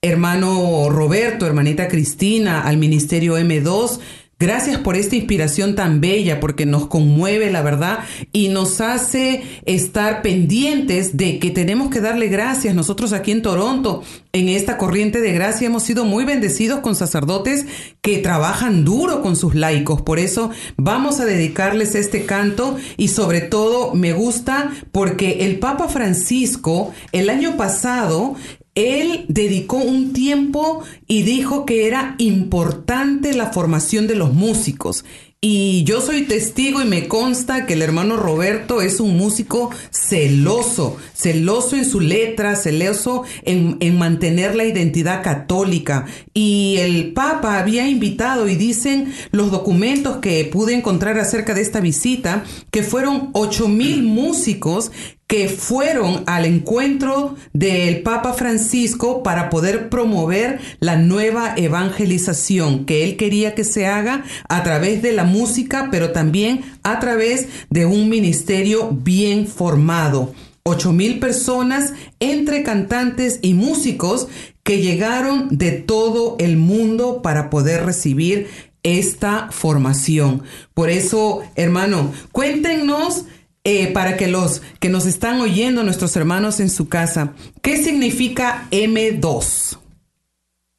Hermano 0.00 0.88
Roberto, 0.88 1.44
hermanita 1.44 1.88
Cristina, 1.88 2.60
al 2.60 2.76
Ministerio 2.76 3.36
M2, 3.36 3.98
Gracias 4.40 4.78
por 4.78 4.94
esta 4.94 5.16
inspiración 5.16 5.74
tan 5.74 6.00
bella, 6.00 6.38
porque 6.38 6.64
nos 6.64 6.86
conmueve, 6.86 7.50
la 7.50 7.60
verdad, 7.60 7.98
y 8.32 8.50
nos 8.50 8.80
hace 8.80 9.42
estar 9.66 10.22
pendientes 10.22 11.16
de 11.16 11.40
que 11.40 11.50
tenemos 11.50 11.90
que 11.90 12.00
darle 12.00 12.28
gracias. 12.28 12.72
Nosotros 12.72 13.12
aquí 13.12 13.32
en 13.32 13.42
Toronto, 13.42 14.04
en 14.32 14.48
esta 14.48 14.78
corriente 14.78 15.20
de 15.20 15.32
gracia, 15.32 15.66
hemos 15.66 15.82
sido 15.82 16.04
muy 16.04 16.24
bendecidos 16.24 16.78
con 16.80 16.94
sacerdotes 16.94 17.66
que 18.00 18.18
trabajan 18.18 18.84
duro 18.84 19.22
con 19.22 19.34
sus 19.34 19.56
laicos. 19.56 20.02
Por 20.02 20.20
eso 20.20 20.52
vamos 20.76 21.18
a 21.18 21.24
dedicarles 21.24 21.96
este 21.96 22.24
canto 22.24 22.76
y 22.96 23.08
sobre 23.08 23.40
todo 23.40 23.92
me 23.94 24.12
gusta 24.12 24.70
porque 24.92 25.46
el 25.46 25.58
Papa 25.58 25.88
Francisco 25.88 26.92
el 27.10 27.28
año 27.28 27.56
pasado 27.56 28.36
él 28.78 29.24
dedicó 29.28 29.78
un 29.78 30.12
tiempo 30.12 30.82
y 31.06 31.22
dijo 31.22 31.66
que 31.66 31.86
era 31.86 32.14
importante 32.18 33.34
la 33.34 33.52
formación 33.52 34.06
de 34.06 34.14
los 34.14 34.32
músicos. 34.32 35.04
Y 35.40 35.84
yo 35.84 36.00
soy 36.00 36.22
testigo 36.22 36.82
y 36.82 36.84
me 36.84 37.06
consta 37.06 37.64
que 37.64 37.74
el 37.74 37.82
hermano 37.82 38.16
Roberto 38.16 38.82
es 38.82 38.98
un 38.98 39.16
músico 39.16 39.70
celoso, 39.92 40.96
celoso 41.14 41.76
en 41.76 41.84
su 41.84 42.00
letra, 42.00 42.56
celoso 42.56 43.22
en, 43.44 43.76
en, 43.78 43.98
mantener 43.98 44.56
la 44.56 44.64
identidad 44.64 45.22
católica. 45.22 46.06
Y 46.34 46.78
el 46.78 47.12
Papa 47.12 47.60
había 47.60 47.86
invitado, 47.86 48.48
y 48.48 48.56
dicen 48.56 49.14
los 49.30 49.52
documentos 49.52 50.16
que 50.16 50.44
pude 50.44 50.74
encontrar 50.74 51.16
acerca 51.20 51.54
de 51.54 51.60
esta 51.60 51.78
visita, 51.78 52.42
que 52.72 52.82
fueron 52.82 53.30
ocho 53.32 53.68
mil 53.68 54.02
músicos 54.02 54.90
que 55.28 55.50
fueron 55.50 56.24
al 56.26 56.46
encuentro 56.46 57.36
del 57.52 58.02
Papa 58.02 58.32
Francisco 58.32 59.22
para 59.22 59.50
poder 59.50 59.90
promover 59.90 60.58
la 60.80 60.96
nueva 60.96 61.52
evangelización 61.54 62.86
que 62.86 63.04
él 63.04 63.16
quería 63.16 63.54
que 63.54 63.62
se 63.62 63.86
haga 63.86 64.24
a 64.48 64.62
través 64.62 65.02
de 65.02 65.12
la 65.12 65.24
música, 65.24 65.88
pero 65.92 66.12
también 66.12 66.62
a 66.82 66.98
través 66.98 67.46
de 67.68 67.84
un 67.84 68.08
ministerio 68.08 68.88
bien 68.90 69.46
formado. 69.46 70.32
Ocho 70.62 70.94
mil 70.94 71.18
personas 71.18 71.92
entre 72.20 72.62
cantantes 72.62 73.38
y 73.42 73.52
músicos 73.52 74.28
que 74.62 74.80
llegaron 74.80 75.48
de 75.50 75.72
todo 75.72 76.36
el 76.38 76.56
mundo 76.56 77.20
para 77.20 77.50
poder 77.50 77.84
recibir 77.84 78.48
esta 78.82 79.48
formación. 79.50 80.42
Por 80.72 80.88
eso, 80.88 81.42
hermano, 81.54 82.12
cuéntenos 82.32 83.24
eh, 83.68 83.88
para 83.88 84.16
que 84.16 84.28
los 84.28 84.62
que 84.80 84.88
nos 84.88 85.04
están 85.04 85.42
oyendo, 85.42 85.84
nuestros 85.84 86.16
hermanos 86.16 86.58
en 86.58 86.70
su 86.70 86.88
casa, 86.88 87.34
¿qué 87.60 87.76
significa 87.76 88.66
M2? 88.70 89.78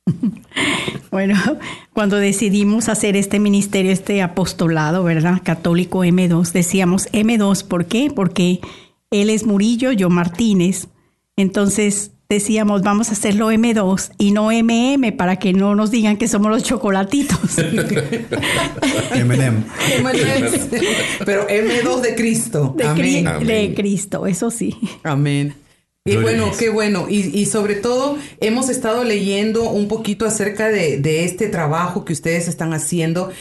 Bueno, 1.11 1.35
cuando 1.93 2.17
decidimos 2.17 2.87
hacer 2.87 3.15
este 3.15 3.39
ministerio, 3.39 3.91
este 3.91 4.21
apostolado, 4.21 5.03
¿verdad? 5.03 5.41
Católico 5.43 6.03
M2, 6.03 6.51
decíamos 6.51 7.11
M2, 7.11 7.63
¿por 7.63 7.85
qué? 7.85 8.11
Porque 8.13 8.59
él 9.09 9.31
es 9.31 9.45
Murillo, 9.45 9.91
yo 9.91 10.09
Martínez. 10.09 10.87
Entonces, 11.35 12.11
decíamos, 12.31 12.83
vamos 12.83 13.09
a 13.09 13.13
hacerlo 13.13 13.51
M2 13.51 14.11
y 14.19 14.29
no 14.29 14.51
MM 14.51 15.11
para 15.13 15.37
que 15.37 15.51
no 15.51 15.73
nos 15.73 15.89
digan 15.89 16.15
que 16.15 16.27
somos 16.27 16.51
los 16.51 16.61
chocolatitos. 16.61 17.57
M&M. 19.15 19.63
Pero 21.25 21.47
M2 21.47 22.01
de 22.01 22.13
Cristo. 22.13 22.75
De, 22.77 22.83
Amén. 22.83 23.25
de 23.47 23.73
Cristo, 23.75 24.27
eso 24.27 24.51
sí. 24.51 24.77
Amén. 25.01 25.55
Y 26.05 26.17
bueno, 26.17 26.51
qué 26.57 26.69
bueno. 26.69 27.07
Y, 27.09 27.35
y, 27.35 27.47
sobre 27.47 27.73
todo 27.73 28.19
hemos 28.41 28.69
estado 28.69 29.03
leyendo 29.03 29.63
un 29.63 29.87
poquito 29.87 30.27
acerca 30.27 30.69
de, 30.69 30.99
de 30.99 31.25
este 31.25 31.47
trabajo 31.47 32.05
que 32.05 32.13
ustedes 32.13 32.47
están 32.47 32.73
haciendo. 32.73 33.31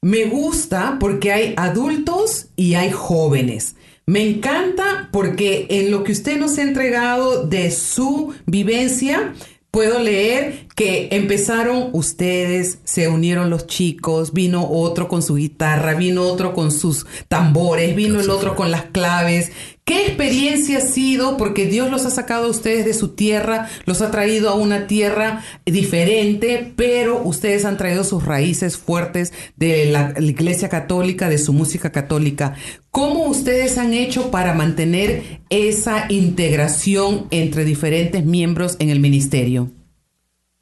Me 0.00 0.24
gusta 0.24 0.96
porque 0.98 1.32
hay 1.32 1.54
adultos 1.56 2.48
y 2.56 2.74
hay 2.74 2.90
jóvenes. 2.90 3.76
Me 4.12 4.28
encanta 4.28 5.08
porque 5.10 5.68
en 5.70 5.90
lo 5.90 6.04
que 6.04 6.12
usted 6.12 6.36
nos 6.36 6.58
ha 6.58 6.62
entregado 6.64 7.46
de 7.46 7.70
su 7.70 8.34
vivencia, 8.44 9.32
puedo 9.70 10.00
leer 10.00 10.66
que 10.74 11.08
empezaron 11.12 11.90
ustedes, 11.92 12.78
se 12.84 13.08
unieron 13.08 13.50
los 13.50 13.66
chicos, 13.66 14.32
vino 14.32 14.66
otro 14.68 15.08
con 15.08 15.22
su 15.22 15.36
guitarra, 15.36 15.94
vino 15.94 16.22
otro 16.22 16.54
con 16.54 16.72
sus 16.72 17.06
tambores, 17.28 17.94
vino 17.94 18.20
el 18.20 18.30
otro 18.30 18.56
con 18.56 18.70
las 18.70 18.84
claves. 18.86 19.52
¿Qué 19.84 20.06
experiencia 20.06 20.78
ha 20.78 20.80
sido? 20.80 21.36
Porque 21.36 21.66
Dios 21.66 21.90
los 21.90 22.06
ha 22.06 22.10
sacado 22.10 22.46
a 22.46 22.50
ustedes 22.50 22.84
de 22.84 22.94
su 22.94 23.08
tierra, 23.08 23.68
los 23.84 24.00
ha 24.00 24.12
traído 24.12 24.48
a 24.48 24.54
una 24.54 24.86
tierra 24.86 25.42
diferente, 25.66 26.72
pero 26.76 27.20
ustedes 27.22 27.64
han 27.64 27.76
traído 27.76 28.04
sus 28.04 28.24
raíces 28.24 28.76
fuertes 28.76 29.32
de 29.56 29.86
la 29.86 30.14
Iglesia 30.18 30.68
Católica, 30.68 31.28
de 31.28 31.38
su 31.38 31.52
música 31.52 31.90
católica. 31.90 32.54
¿Cómo 32.90 33.24
ustedes 33.24 33.76
han 33.76 33.92
hecho 33.92 34.30
para 34.30 34.54
mantener 34.54 35.40
esa 35.50 36.06
integración 36.08 37.26
entre 37.30 37.64
diferentes 37.64 38.24
miembros 38.24 38.76
en 38.78 38.90
el 38.90 39.00
ministerio? 39.00 39.70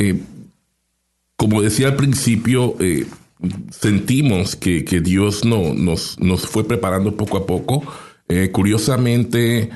Eh, 0.00 0.18
como 1.36 1.60
decía 1.60 1.88
al 1.88 1.96
principio, 1.96 2.74
eh, 2.80 3.06
sentimos 3.70 4.56
que, 4.56 4.82
que 4.84 5.00
Dios 5.00 5.44
no, 5.44 5.74
nos, 5.74 6.18
nos 6.18 6.46
fue 6.46 6.66
preparando 6.66 7.16
poco 7.16 7.36
a 7.36 7.46
poco 7.46 7.82
eh, 8.28 8.50
curiosamente, 8.52 9.70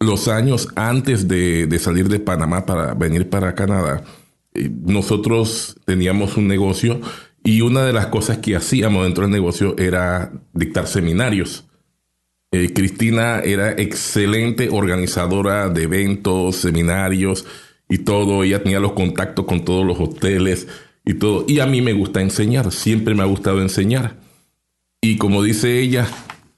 los 0.00 0.28
años 0.28 0.68
antes 0.76 1.26
de, 1.28 1.78
salir 1.78 2.08
de 2.08 2.20
Panamá 2.20 2.66
para 2.66 2.92
venir 2.92 3.30
para 3.30 3.54
Canadá, 3.54 4.04
nosotros 4.84 5.78
teníamos 5.86 6.36
un 6.36 6.46
negocio 6.46 7.00
y 7.42 7.62
una 7.62 7.84
de 7.84 7.94
las 7.94 8.08
cosas 8.08 8.38
que 8.38 8.54
hacíamos 8.54 9.04
dentro 9.04 9.24
del 9.24 9.32
negocio 9.32 9.76
era 9.78 10.30
dictar 10.52 10.86
seminarios. 10.86 11.64
Cristina 12.50 13.40
era 13.40 13.72
excelente 13.72 14.68
organizadora 14.70 15.70
de 15.70 15.84
eventos, 15.84 16.56
seminarios 16.56 17.46
y 17.88 17.98
todo. 17.98 18.42
Ella 18.42 18.62
tenía 18.62 18.80
los 18.80 18.92
contactos 18.92 19.46
con 19.46 19.64
todos 19.64 19.86
los 19.86 19.98
hoteles 19.98 20.68
y 21.04 21.14
todo. 21.14 21.44
Y 21.48 21.60
a 21.60 21.66
mí 21.66 21.80
me 21.80 21.92
gusta 21.92 22.20
enseñar, 22.20 22.72
siempre 22.72 23.14
me 23.14 23.22
ha 23.22 23.26
gustado 23.26 23.60
enseñar. 23.60 24.16
Y 25.00 25.16
como 25.16 25.42
dice 25.42 25.80
ella, 25.80 26.08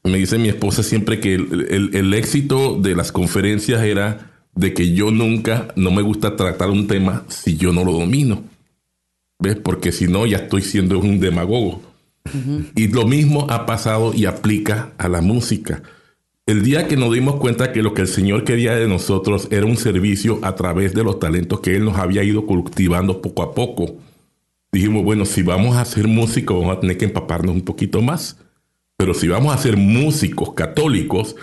me 0.05 0.19
dice 0.19 0.39
mi 0.39 0.49
esposa 0.49 0.83
siempre 0.83 1.21
que 1.21 1.35
el, 1.35 1.91
el 1.95 2.15
éxito 2.15 2.79
de 2.81 2.95
las 2.95 3.13
conferencias 3.13 3.83
era 3.83 4.29
de 4.55 4.75
que 4.75 4.93
yo 4.93 5.11
nunca, 5.11 5.69
no 5.77 5.91
me 5.93 6.03
gusta 6.03 6.35
tratar 6.35 6.71
un 6.71 6.89
tema 6.89 7.25
si 7.29 7.57
yo 7.57 7.73
no 7.73 7.85
lo 7.85 7.93
domino. 7.93 8.43
¿Ves? 9.39 9.57
Porque 9.57 9.93
si 9.93 10.09
no, 10.09 10.27
ya 10.27 10.39
estoy 10.39 10.63
siendo 10.63 10.99
un 10.99 11.21
demagogo. 11.21 11.83
Y 12.75 12.89
lo 12.89 13.07
mismo 13.07 13.47
ha 13.49 13.65
pasado 13.65 14.13
y 14.13 14.27
aplica 14.27 14.93
a 14.99 15.09
la 15.09 15.23
música. 15.23 15.83
El 16.49 16.63
día 16.63 16.89
que 16.89 16.97
nos 16.97 17.13
dimos 17.13 17.37
cuenta 17.37 17.75
que 17.75 17.83
lo 17.83 17.93
que 17.93 18.01
el 18.01 18.09
Señor 18.09 18.43
quería 18.43 18.75
de 18.75 18.89
nosotros 18.89 19.49
era 19.51 19.67
un 19.67 19.77
servicio 19.77 20.39
a 20.41 20.55
través 20.55 20.95
de 20.95 21.05
los 21.05 21.19
talentos 21.19 21.61
que 21.61 21.77
Él 21.77 21.85
nos 21.85 21.99
había 21.99 22.25
ido 22.25 22.47
cultivando 22.47 23.21
poco 23.21 23.43
a 23.43 23.55
poco, 23.55 23.97
dijimos, 24.73 25.05
bueno, 25.05 25.27
si 25.27 25.43
vamos 25.43 25.77
a 25.77 25.85
ser 25.85 26.09
músicos 26.09 26.59
vamos 26.59 26.79
a 26.79 26.81
tener 26.81 26.97
que 26.97 27.05
empaparnos 27.05 27.55
un 27.55 27.61
poquito 27.61 28.01
más. 28.01 28.39
Pero 28.97 29.13
si 29.13 29.29
vamos 29.29 29.55
a 29.55 29.59
ser 29.59 29.77
músicos 29.77 30.55
católicos, 30.55 31.37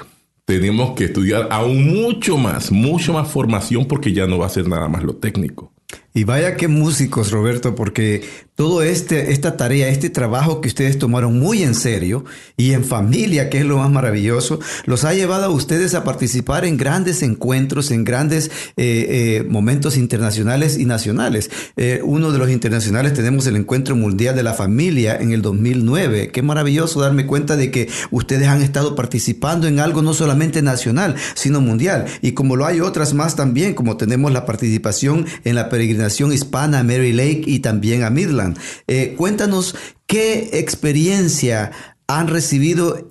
tenemos 0.43 0.95
que 0.95 1.05
estudiar 1.05 1.49
aún 1.51 1.85
mucho 1.85 2.39
más, 2.39 2.71
mucho 2.71 3.13
más 3.13 3.27
formación 3.27 3.85
porque 3.85 4.11
ya 4.11 4.25
no 4.25 4.39
va 4.39 4.47
a 4.47 4.49
ser 4.49 4.67
nada 4.67 4.87
más 4.87 5.03
lo 5.03 5.17
técnico. 5.17 5.71
Y 6.15 6.23
vaya 6.23 6.55
que 6.55 6.67
músicos, 6.67 7.29
Roberto, 7.29 7.75
porque 7.75 8.23
todo 8.55 8.81
este, 8.83 9.33
esta 9.33 9.57
tarea, 9.57 9.89
este 9.89 10.09
trabajo 10.09 10.61
que 10.61 10.69
ustedes 10.69 10.97
tomaron 10.97 11.37
muy 11.37 11.61
en 11.61 11.75
serio 11.75 12.23
y 12.55 12.71
en 12.71 12.85
familia, 12.85 13.49
que 13.49 13.59
es 13.59 13.65
lo 13.65 13.77
más 13.77 13.91
maravilloso, 13.91 14.59
los 14.85 15.03
ha 15.03 15.13
llevado 15.13 15.45
a 15.45 15.49
ustedes 15.49 15.93
a 15.93 16.05
participar 16.05 16.63
en 16.63 16.77
grandes 16.77 17.21
encuentros, 17.21 17.91
en 17.91 18.05
grandes 18.05 18.49
eh, 18.77 19.41
eh, 19.41 19.45
momentos 19.47 19.97
internacionales 19.97 20.77
y 20.77 20.85
nacionales. 20.85 21.51
Eh, 21.75 21.99
uno 22.03 22.31
de 22.31 22.39
los 22.39 22.49
internacionales 22.49 23.13
tenemos 23.13 23.45
el 23.45 23.57
Encuentro 23.57 23.97
Mundial 23.97 24.35
de 24.37 24.43
la 24.43 24.53
Familia 24.53 25.17
en 25.17 25.33
el 25.33 25.41
2009. 25.41 26.29
Qué 26.31 26.41
maravilloso 26.41 27.01
darme 27.01 27.25
cuenta 27.25 27.57
de 27.57 27.71
que 27.71 27.89
ustedes 28.11 28.47
han 28.47 28.61
estado 28.61 28.95
participando 28.95 29.67
en 29.67 29.81
algo 29.81 30.01
no 30.01 30.13
solamente 30.13 30.61
nacional, 30.61 31.15
sino 31.33 31.59
mundial. 31.59 32.05
Y 32.21 32.31
como 32.31 32.55
lo 32.55 32.65
hay 32.65 32.79
otras 32.79 33.13
más 33.13 33.35
también, 33.35 33.73
como 33.73 33.97
tenemos 33.97 34.31
la 34.31 34.45
participación 34.45 35.25
en 35.43 35.55
la 35.55 35.67
peregrinación 35.67 36.31
hispana 36.31 36.79
a 36.79 36.83
Mary 36.83 37.11
Lake 37.11 37.43
y 37.47 37.59
también 37.59 38.03
a 38.03 38.09
Midland. 38.09 38.44
Eh, 38.87 39.15
cuéntanos 39.17 39.75
qué 40.05 40.59
experiencia 40.59 41.71
han 42.07 42.27
recibido 42.27 43.09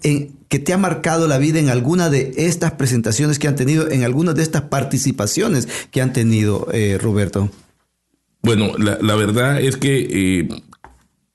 que 0.48 0.58
te 0.58 0.72
ha 0.72 0.78
marcado 0.78 1.26
la 1.26 1.38
vida 1.38 1.58
en 1.58 1.68
alguna 1.68 2.10
de 2.10 2.32
estas 2.36 2.72
presentaciones 2.72 3.38
que 3.38 3.48
han 3.48 3.56
tenido, 3.56 3.90
en 3.90 4.04
algunas 4.04 4.36
de 4.36 4.42
estas 4.42 4.62
participaciones 4.62 5.68
que 5.90 6.00
han 6.00 6.12
tenido, 6.12 6.68
eh, 6.72 6.98
Roberto. 7.00 7.50
Bueno, 8.42 8.76
la, 8.78 9.14
verdad 9.16 9.60
es 9.60 9.76
que 9.76 10.40
eh, 10.40 10.48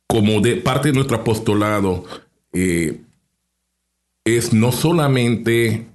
como 0.07 0.41
de 0.41 0.55
parte 0.55 0.89
de 0.89 0.93
nuestro 0.93 1.17
apostolado, 1.17 2.05
es 2.51 4.53
no 4.53 4.71
solamente 4.71 5.87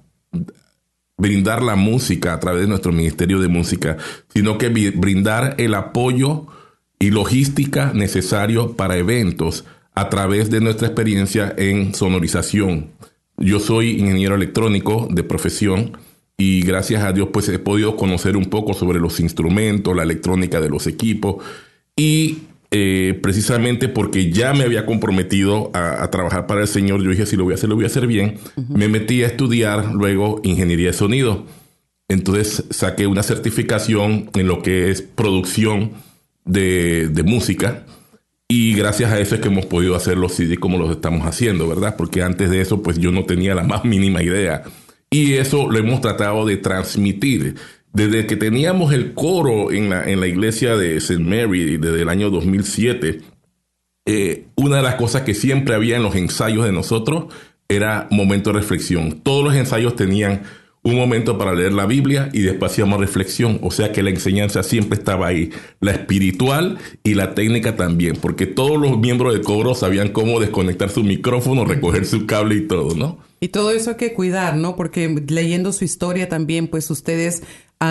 brindar 1.17 1.61
la 1.61 1.75
música 1.75 2.33
a 2.33 2.39
través 2.39 2.61
de 2.61 2.67
nuestro 2.67 2.91
Ministerio 2.91 3.39
de 3.39 3.47
Música, 3.47 3.97
sino 4.33 4.57
que 4.57 4.69
brindar 4.69 5.55
el 5.57 5.73
apoyo 5.73 6.47
y 6.99 7.11
logística 7.11 7.91
necesario 7.93 8.73
para 8.73 8.97
eventos 8.97 9.65
a 9.93 10.09
través 10.09 10.49
de 10.49 10.61
nuestra 10.61 10.87
experiencia 10.87 11.53
en 11.57 11.93
sonorización. 11.93 12.91
Yo 13.37 13.59
soy 13.59 13.99
ingeniero 13.99 14.35
electrónico 14.35 15.07
de 15.11 15.23
profesión 15.23 15.97
y 16.37 16.61
gracias 16.61 17.03
a 17.03 17.13
Dios 17.13 17.29
pues 17.31 17.47
he 17.49 17.59
podido 17.59 17.95
conocer 17.95 18.37
un 18.37 18.45
poco 18.45 18.73
sobre 18.73 18.99
los 18.99 19.19
instrumentos, 19.19 19.95
la 19.95 20.03
electrónica 20.03 20.59
de 20.59 20.69
los 20.69 20.87
equipos 20.87 21.43
y 21.95 22.39
eh, 22.71 23.17
precisamente 23.21 23.87
porque 23.87 24.31
ya 24.31 24.53
me 24.53 24.65
había 24.65 24.85
comprometido 24.85 25.71
a, 25.73 26.09
trabajar 26.11 26.45
para 26.45 26.61
el 26.61 26.67
Señor, 26.67 27.01
yo 27.01 27.09
dije, 27.09 27.25
si 27.25 27.37
lo 27.37 27.45
voy 27.45 27.53
a 27.53 27.55
hacer, 27.55 27.69
lo 27.69 27.75
voy 27.75 27.85
a 27.85 27.87
hacer 27.87 28.05
bien. 28.05 28.37
Me 28.67 28.89
metí 28.89 29.23
a 29.23 29.27
estudiar 29.27 29.93
luego 29.93 30.41
ingeniería 30.43 30.87
de 30.87 30.93
sonido. 30.93 31.45
Entonces 32.09 32.65
saqué 32.71 33.07
una 33.07 33.23
certificación 33.23 34.29
en 34.33 34.47
lo 34.47 34.61
que 34.61 34.91
es 34.91 35.01
producción 35.01 35.91
de, 36.45 37.23
música. 37.25 37.85
Y 38.47 38.75
gracias 38.75 39.11
a 39.11 39.19
eso 39.19 39.35
es 39.35 39.41
que 39.41 39.47
hemos 39.47 39.65
podido 39.65 39.95
hacer 39.95 40.17
los 40.17 40.33
CD 40.33 40.57
como 40.57 40.77
los 40.77 40.91
estamos 40.91 41.25
haciendo, 41.25 41.67
¿verdad? 41.67 41.95
Porque 41.97 42.21
antes 42.21 42.49
de 42.49 42.61
eso, 42.61 42.81
pues 42.81 42.99
yo 42.99 43.11
no 43.11 43.25
tenía 43.25 43.55
la 43.55 43.63
más 43.63 43.83
mínima 43.83 44.21
idea. 44.21 44.63
Y 45.09 45.33
eso 45.33 45.69
lo 45.69 45.77
hemos 45.79 46.01
tratado 46.01 46.45
de 46.45 46.57
transmitir. 46.57 47.55
Desde 47.91 48.27
que 48.27 48.35
teníamos 48.35 48.93
el 48.93 49.13
coro 49.13 49.71
en 49.71 49.89
la, 49.89 50.03
en 50.09 50.19
la 50.19 50.27
iglesia 50.27 50.75
de 50.75 50.97
St. 50.97 51.23
Mary 51.23 51.77
desde 51.77 52.01
el 52.01 52.09
año 52.09 52.29
2007, 52.29 53.21
eh, 54.05 54.45
una 54.55 54.77
de 54.77 54.83
las 54.83 54.95
cosas 54.95 55.23
que 55.23 55.33
siempre 55.33 55.73
había 55.73 55.95
en 55.95 56.03
los 56.03 56.15
ensayos 56.15 56.65
de 56.65 56.71
nosotros 56.71 57.33
era 57.67 58.07
momento 58.11 58.51
de 58.51 58.59
reflexión. 58.59 59.21
Todos 59.21 59.43
los 59.43 59.55
ensayos 59.55 59.95
tenían 59.95 60.43
un 60.85 60.95
momento 60.95 61.37
para 61.39 61.55
leer 61.55 61.73
la 61.73 61.87
Biblia 61.87 62.29
y 62.31 62.41
después 62.41 62.71
hacíamos 62.71 62.99
reflexión. 62.99 63.59
O 63.63 63.71
sea 63.71 63.91
que 63.91 64.03
la 64.03 64.11
enseñanza 64.11 64.61
siempre 64.61 64.99
estaba 64.99 65.27
ahí, 65.27 65.49
la 65.81 65.91
espiritual 65.91 66.77
y 67.03 67.15
la 67.15 67.33
técnica 67.33 67.75
también, 67.75 68.15
porque 68.21 68.45
todos 68.45 68.79
los 68.79 68.97
miembros 68.99 69.33
del 69.33 69.41
coro 69.41 69.73
sabían 69.73 70.09
cómo 70.09 70.39
desconectar 70.39 70.91
su 70.91 71.03
micrófono, 71.03 71.65
recoger 71.65 72.05
su 72.05 72.27
cable 72.27 72.55
y 72.55 72.67
todo, 72.67 72.95
¿no? 72.95 73.17
Y 73.39 73.49
todo 73.49 73.71
eso 73.71 73.91
hay 73.91 73.97
que 73.97 74.13
cuidar, 74.13 74.57
¿no? 74.57 74.75
Porque 74.75 75.23
leyendo 75.27 75.73
su 75.73 75.85
historia 75.85 76.29
también, 76.29 76.67
pues 76.67 76.89
ustedes 76.91 77.41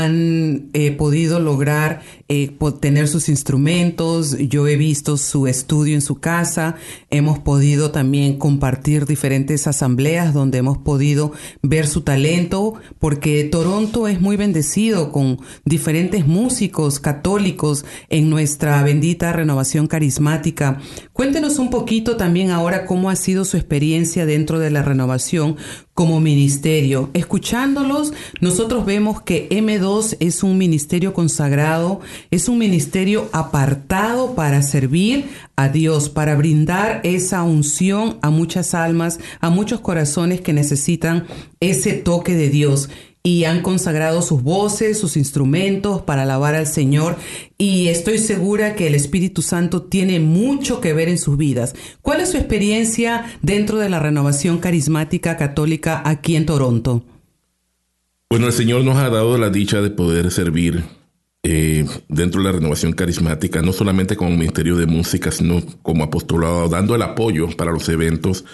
han 0.02 0.70
eh, 0.72 0.92
podido 0.92 1.40
lograr 1.40 2.02
eh, 2.28 2.56
tener 2.80 3.08
sus 3.08 3.28
instrumentos. 3.28 4.36
Yo 4.38 4.66
he 4.66 4.76
visto 4.76 5.16
su 5.16 5.46
estudio 5.46 5.94
en 5.94 6.00
su 6.00 6.20
casa. 6.20 6.76
Hemos 7.10 7.38
podido 7.38 7.90
también 7.90 8.38
compartir 8.38 9.06
diferentes 9.06 9.66
asambleas 9.66 10.34
donde 10.34 10.58
hemos 10.58 10.78
podido 10.78 11.32
ver 11.62 11.86
su 11.86 12.00
talento, 12.00 12.74
porque 12.98 13.44
Toronto 13.44 14.08
es 14.08 14.20
muy 14.20 14.36
bendecido 14.36 15.12
con 15.12 15.38
diferentes 15.64 16.26
músicos 16.26 16.98
católicos 16.98 17.84
en 18.08 18.30
nuestra 18.30 18.82
bendita 18.82 19.32
renovación 19.32 19.86
carismática. 19.86 20.80
Cuéntenos 21.12 21.58
un 21.58 21.70
poquito 21.70 22.16
también 22.16 22.50
ahora 22.50 22.86
cómo 22.86 23.10
ha 23.10 23.16
sido 23.16 23.44
su 23.44 23.56
experiencia 23.56 24.26
dentro 24.26 24.58
de 24.58 24.70
la 24.70 24.82
renovación 24.82 25.56
como 25.94 26.20
ministerio. 26.20 27.10
Escuchándolos, 27.14 28.12
nosotros 28.40 28.84
vemos 28.84 29.22
que 29.22 29.48
M2 29.48 30.16
es 30.18 30.42
un 30.42 30.58
ministerio 30.58 31.14
consagrado, 31.14 32.00
es 32.30 32.48
un 32.48 32.58
ministerio 32.58 33.28
apartado 33.32 34.34
para 34.34 34.60
servir 34.62 35.30
a 35.56 35.68
Dios, 35.68 36.08
para 36.08 36.34
brindar 36.34 37.00
esa 37.04 37.44
unción 37.44 38.18
a 38.22 38.30
muchas 38.30 38.74
almas, 38.74 39.20
a 39.40 39.50
muchos 39.50 39.80
corazones 39.80 40.40
que 40.40 40.52
necesitan 40.52 41.26
ese 41.60 41.92
toque 41.92 42.34
de 42.34 42.48
Dios 42.48 42.90
y 43.26 43.44
han 43.44 43.62
consagrado 43.62 44.20
sus 44.20 44.42
voces, 44.42 44.98
sus 44.98 45.16
instrumentos 45.16 46.02
para 46.02 46.22
alabar 46.22 46.54
al 46.54 46.66
Señor 46.66 47.16
y 47.56 47.88
estoy 47.88 48.18
segura 48.18 48.76
que 48.76 48.86
el 48.86 48.94
Espíritu 48.94 49.40
Santo 49.40 49.82
tiene 49.82 50.20
mucho 50.20 50.82
que 50.82 50.92
ver 50.92 51.08
en 51.08 51.16
sus 51.16 51.38
vidas. 51.38 51.74
¿Cuál 52.02 52.20
es 52.20 52.32
su 52.32 52.36
experiencia 52.36 53.24
dentro 53.40 53.78
de 53.78 53.88
la 53.88 53.98
renovación 53.98 54.58
carismática 54.58 55.38
católica 55.38 56.02
aquí 56.04 56.36
en 56.36 56.44
Toronto? 56.44 57.02
Bueno, 58.28 58.48
el 58.48 58.52
Señor 58.52 58.84
nos 58.84 58.98
ha 58.98 59.08
dado 59.08 59.38
la 59.38 59.48
dicha 59.48 59.80
de 59.80 59.88
poder 59.88 60.30
servir 60.30 60.84
eh, 61.42 61.86
dentro 62.08 62.42
de 62.42 62.48
la 62.48 62.52
renovación 62.52 62.92
carismática, 62.92 63.62
no 63.62 63.72
solamente 63.72 64.16
como 64.16 64.36
ministerio 64.36 64.76
de 64.76 64.84
música, 64.84 65.30
sino 65.30 65.62
como 65.80 66.04
apostolado, 66.04 66.68
dando 66.68 66.94
el 66.94 67.00
apoyo 67.00 67.48
para 67.56 67.72
los 67.72 67.88
eventos 67.88 68.44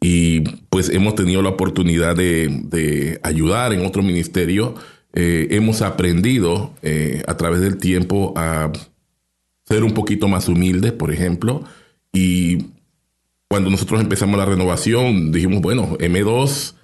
y 0.00 0.40
pues 0.70 0.88
hemos 0.88 1.14
tenido 1.14 1.42
la 1.42 1.50
oportunidad 1.50 2.16
de, 2.16 3.18
ayudar 3.22 3.72
en 3.72 3.84
otro 3.84 4.02
ministerio. 4.02 4.74
Eh, 5.12 5.48
hemos 5.50 5.82
aprendido 5.82 6.74
eh, 6.82 7.22
a 7.26 7.36
través 7.36 7.60
del 7.60 7.78
tiempo 7.78 8.34
a 8.36 8.70
ser 9.64 9.82
un 9.82 9.94
poquito 9.94 10.28
más 10.28 10.48
humildes, 10.48 10.92
por 10.92 11.12
ejemplo, 11.12 11.64
y 12.12 12.66
cuando 13.48 13.70
nosotros 13.70 14.00
empezamos 14.00 14.38
la 14.38 14.44
renovación, 14.44 15.32
dijimos, 15.32 15.60
bueno, 15.60 15.96
M2 15.98 16.74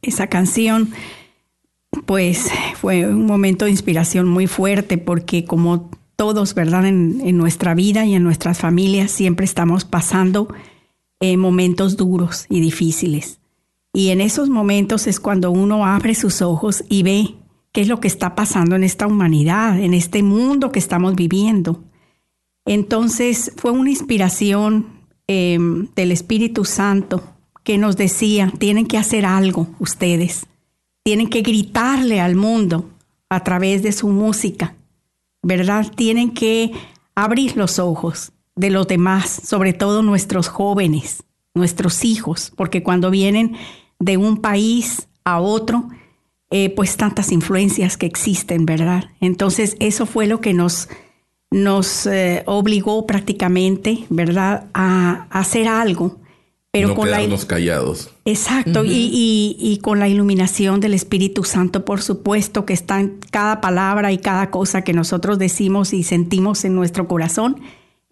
Esa 0.03 0.27
canción, 0.27 0.91
pues 2.05 2.51
fue 2.79 3.07
un 3.07 3.25
momento 3.25 3.65
de 3.65 3.71
inspiración 3.71 4.29
muy 4.29 4.47
fuerte 4.47 4.99
porque 4.99 5.47
como 5.47 5.91
todos, 6.17 6.55
¿verdad? 6.55 6.85
En, 6.85 7.23
en 7.25 7.39
nuestra 7.39 7.75
vida 7.75 8.05
y 8.05 8.15
en 8.15 8.23
nuestras 8.23 8.59
familias 8.59 9.11
siempre 9.11 9.47
estamos 9.47 9.87
pasando 9.87 10.49
eh, 11.25 11.39
momentos 11.39 11.97
duros 11.97 12.45
y 12.51 12.61
difíciles. 12.61 13.41
Y 13.95 14.11
en 14.11 14.21
esos 14.21 14.51
momentos 14.51 15.07
es 15.07 15.21
cuando 15.21 15.51
uno 15.51 15.87
abre 15.87 16.15
sus 16.15 16.43
ojos 16.43 16.85
y 16.91 17.03
ve 17.03 17.35
qué 17.73 17.81
es 17.81 17.89
lo 17.89 17.99
que 17.99 18.09
está 18.09 18.35
pasando 18.35 18.77
en 18.77 18.85
esta 18.85 19.07
humanidad, 19.07 19.81
en 19.81 19.95
este 19.95 20.23
mundo 20.23 20.71
que 20.71 20.81
estamos 20.81 21.15
viviendo. 21.15 21.83
Entonces 22.67 23.53
fue 23.57 23.71
una 23.71 23.89
inspiración 23.89 25.01
em, 25.27 25.89
del 25.95 26.13
Espíritu 26.13 26.67
Santo 26.67 27.23
que 27.63 27.79
nos 27.79 27.97
decía, 27.97 28.53
tienen 28.59 28.87
que 28.87 28.99
hacer 28.99 29.25
algo 29.25 29.69
ustedes, 29.79 30.47
tienen 31.05 31.31
que 31.31 31.41
gritarle 31.41 32.21
al 32.21 32.35
mundo 32.35 32.91
a 33.31 33.43
través 33.45 33.83
de 33.83 33.93
su 33.93 34.09
música, 34.09 34.75
¿verdad? 35.43 35.91
Tienen 35.97 36.35
que 36.35 36.73
abrir 37.15 37.57
los 37.57 37.79
ojos 37.79 38.31
de 38.57 38.71
los 38.71 38.87
demás, 38.87 39.41
sobre 39.45 39.73
todo 39.73 40.03
nuestros 40.03 40.49
jóvenes, 40.49 41.25
nuestros 41.55 42.05
hijos, 42.05 42.53
porque 42.57 42.83
cuando 42.83 43.11
vienen 43.11 43.57
de 43.99 44.17
un 44.17 44.41
país 44.41 45.09
a 45.25 45.41
otro, 45.41 45.89
eh, 46.51 46.71
pues 46.71 46.97
tantas 46.97 47.33
influencias 47.33 47.97
que 47.97 48.07
existen, 48.07 48.67
¿verdad? 48.67 49.11
Entonces 49.21 49.77
eso 49.81 50.07
fue 50.07 50.27
lo 50.27 50.41
que 50.41 50.53
nos, 50.53 50.89
nos 51.51 52.07
eh, 52.07 52.43
obligó 52.47 53.07
prácticamente, 53.07 54.05
¿verdad?, 54.11 54.67
a, 54.75 55.27
hacer 55.31 55.69
algo. 55.69 56.19
Pero 56.71 56.89
no 56.89 56.95
con 56.97 57.07
quedarnos 57.07 57.45
callados. 57.45 58.11
Exacto, 58.25 58.85
y, 58.85 59.57
y, 59.61 59.79
con 59.79 60.01
la 60.01 60.09
iluminación 60.09 60.81
del 60.81 60.95
Espíritu 60.95 61.45
Santo, 61.45 61.85
por 61.85 62.03
supuesto, 62.03 62.67
que 62.67 62.73
está 62.73 62.99
en 62.99 63.21
cada 63.31 63.61
palabra 63.61 64.11
y 64.11 64.19
cada 64.19 64.51
cosa 64.51 64.83
que 64.83 64.93
nosotros 64.93 65.39
decimos 65.39 65.93
y 65.93 66.03
sentimos 66.03 66.65
en 66.65 66.75
nuestro 66.75 67.07
corazón 67.07 67.61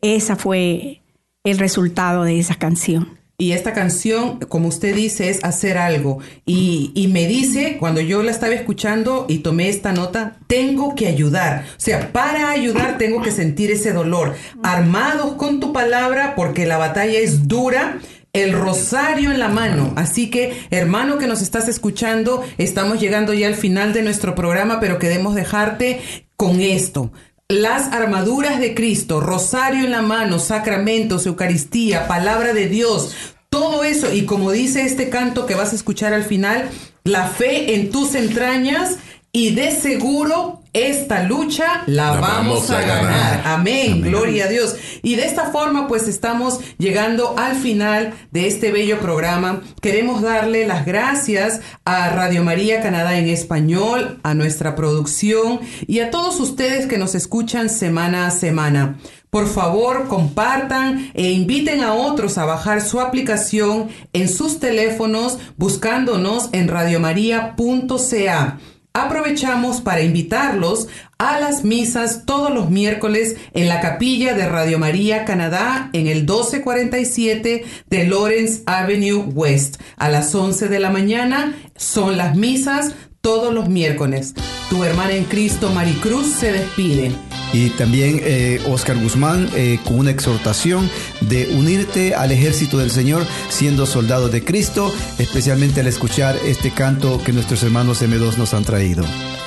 esa 0.02 0.36
fue 0.36 1.00
el 1.44 1.58
resultado 1.58 2.24
de 2.24 2.38
esa 2.38 2.56
canción. 2.56 3.22
Y 3.38 3.52
esta 3.52 3.72
canción, 3.72 4.38
como 4.38 4.68
usted 4.68 4.94
dice, 4.94 5.28
es 5.28 5.42
hacer 5.42 5.76
algo. 5.76 6.20
Y, 6.46 7.08
me 7.12 7.26
dice, 7.26 7.76
cuando 7.80 8.00
yo 8.00 8.22
la 8.22 8.30
estaba 8.30 8.54
escuchando 8.54 9.26
y 9.28 9.38
tomé 9.38 9.68
esta 9.68 9.92
nota, 9.92 10.36
tengo 10.46 10.94
que 10.94 11.08
ayudar. 11.08 11.64
O 11.76 11.80
sea, 11.80 12.12
para 12.12 12.50
ayudar 12.50 12.98
tengo 12.98 13.20
que 13.20 13.32
sentir 13.32 13.72
ese 13.72 13.92
dolor. 13.92 14.34
Armados 14.62 15.32
con 15.32 15.58
tu 15.58 15.72
palabra, 15.72 16.34
porque 16.36 16.66
la 16.66 16.78
batalla 16.78 17.18
es 17.18 17.48
dura. 17.48 17.98
el 18.34 18.52
rosario 18.52 19.30
en 19.30 19.38
la 19.38 19.48
mano. 19.48 19.92
Así 19.96 20.30
que, 20.30 20.56
hermano 20.70 21.18
que 21.18 21.26
nos 21.26 21.42
estás 21.42 21.68
escuchando, 21.68 22.42
estamos 22.56 22.98
llegando 22.98 23.34
ya 23.34 23.46
al 23.46 23.56
final 23.56 23.92
de 23.92 24.02
nuestro 24.02 24.34
programa, 24.34 24.80
pero 24.80 24.98
queremos 24.98 25.34
dejarte 25.34 26.00
con 26.36 26.60
esto. 26.60 27.12
Las 27.52 27.92
armaduras 27.92 28.60
de 28.60 28.74
Cristo, 28.74 29.20
rosario 29.20 29.84
en 29.84 29.90
la 29.90 30.00
mano, 30.00 30.38
sacramentos, 30.38 31.26
Eucaristía, 31.26 32.08
palabra 32.08 32.54
de 32.54 32.66
Dios, 32.66 33.14
todo 33.50 33.84
eso, 33.84 34.10
y 34.10 34.24
como 34.24 34.52
dice 34.52 34.86
este 34.86 35.10
canto 35.10 35.44
que 35.44 35.54
vas 35.54 35.72
a 35.72 35.76
escuchar 35.76 36.14
al 36.14 36.24
final, 36.24 36.70
la 37.04 37.26
fe 37.26 37.74
en 37.74 37.90
tus 37.90 38.14
entrañas 38.14 38.96
y 39.34 39.54
de 39.54 39.70
seguro 39.70 40.60
esta 40.74 41.22
lucha 41.22 41.84
la, 41.86 42.20
vamos, 42.20 42.70
a, 42.70 42.82
ganar. 42.82 43.42
Amén. 43.46 44.02
Gloria 44.02 44.44
a 44.44 44.48
Dios. 44.48 44.76
Y 45.02 45.16
de 45.16 45.24
esta 45.24 45.50
forma 45.50 45.88
pues 45.88 46.06
estamos 46.06 46.60
llegando 46.76 47.34
al 47.38 47.56
final 47.56 48.12
de 48.30 48.46
este 48.46 48.72
bello 48.72 49.00
programa. 49.00 49.62
Queremos 49.80 50.20
darle 50.20 50.66
las 50.66 50.84
gracias 50.84 51.60
a 51.86 52.10
Radio 52.10 52.44
María 52.44 52.82
Canadá 52.82 53.18
en 53.18 53.28
español, 53.28 54.20
a 54.22 54.34
nuestra 54.34 54.74
producción 54.76 55.60
y 55.86 56.00
a 56.00 56.10
todos 56.10 56.38
ustedes 56.38 56.86
que 56.86 56.98
nos 56.98 57.14
escuchan 57.14 57.70
semana 57.70 58.26
a 58.26 58.30
semana. 58.30 58.98
Por 59.30 59.48
favor, 59.48 60.08
compartan 60.08 61.10
e 61.14 61.30
inviten 61.30 61.82
a 61.82 61.94
otros 61.94 62.36
a 62.36 62.44
bajar 62.44 62.82
su 62.82 63.00
aplicación 63.00 63.88
en 64.12 64.28
sus 64.28 64.60
teléfonos 64.60 65.38
buscándonos 65.56 66.50
en 66.52 66.68
radiomaria.ca 66.68 68.58
aprovechamos 68.94 69.80
para 69.80 70.02
invitarlos 70.02 70.88
a 71.18 71.38
las 71.38 71.64
misas 71.64 72.26
todos 72.26 72.52
los 72.52 72.70
miércoles 72.70 73.36
en 73.54 73.68
la 73.68 73.80
capilla 73.80 74.34
de 74.34 74.48
Radio 74.48 74.78
María 74.78 75.24
Canadá 75.24 75.90
en 75.92 76.06
el 76.06 76.20
1247 76.20 77.64
de 77.88 78.04
Lawrence 78.06 78.62
Avenue 78.66 79.24
West. 79.32 79.80
A 79.96 80.08
las 80.08 80.34
11 80.34 80.68
de 80.68 80.80
la 80.80 80.90
mañana 80.90 81.56
son 81.76 82.16
las 82.16 82.36
misas 82.36 82.94
todos 83.22 83.54
los 83.54 83.68
miércoles. 83.68 84.34
Tu 84.68 84.82
hermana 84.82 85.12
en 85.12 85.24
Cristo 85.24 85.70
Maricruz 85.70 86.26
se 86.26 86.50
despide. 86.52 87.12
Y 87.52 87.70
también 87.70 88.20
eh, 88.22 88.60
Oscar 88.68 88.98
Guzmán 88.98 89.48
eh, 89.54 89.78
con 89.84 90.00
una 90.00 90.10
exhortación 90.10 90.90
de 91.20 91.46
unirte 91.54 92.14
al 92.16 92.32
ejército 92.32 92.78
del 92.78 92.90
Señor 92.90 93.24
siendo 93.48 93.86
soldado 93.86 94.28
de 94.28 94.42
Cristo, 94.42 94.92
especialmente 95.18 95.80
al 95.80 95.86
escuchar 95.86 96.36
este 96.44 96.72
canto 96.72 97.22
que 97.22 97.32
nuestros 97.32 97.62
hermanos 97.62 98.02
M2 98.02 98.38
nos 98.38 98.54
han 98.54 98.64
traído. 98.64 99.04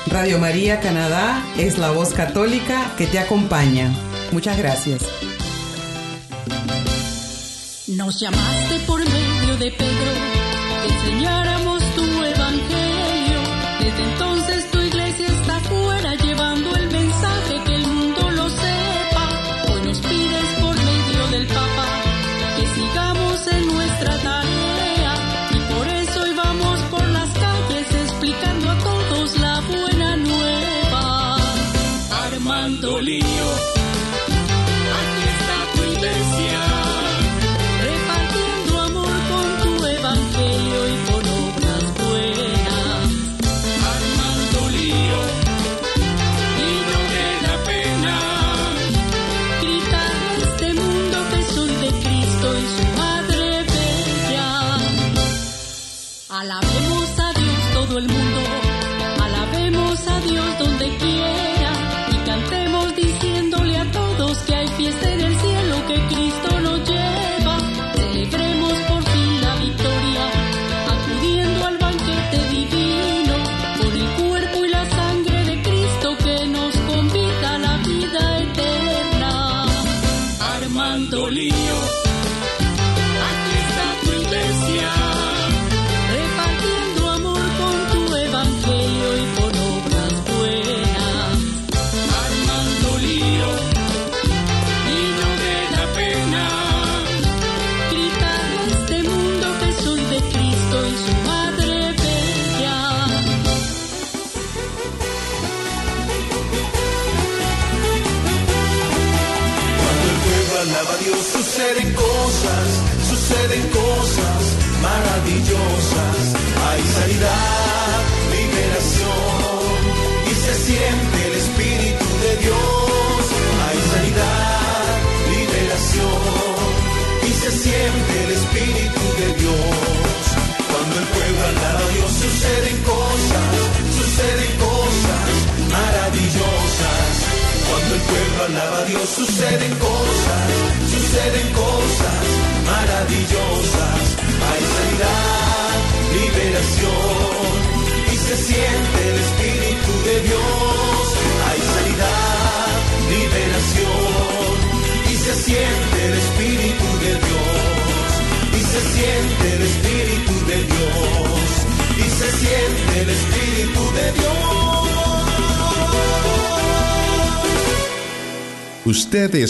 Radio 0.07 0.39
María 0.39 0.79
Canadá 0.79 1.43
es 1.57 1.77
la 1.77 1.91
voz 1.91 2.13
católica 2.13 2.93
que 2.97 3.07
te 3.07 3.19
acompaña. 3.19 3.91
Muchas 4.31 4.57
gracias. 4.57 5.01
Nos 7.87 8.19
llamaste 8.21 8.79
por 8.87 8.99
medio 8.99 9.57
de 9.57 9.71
Pedro, 9.71 10.11
que 10.81 10.93
enseñáramos. 10.93 11.74
Desde 13.97 14.24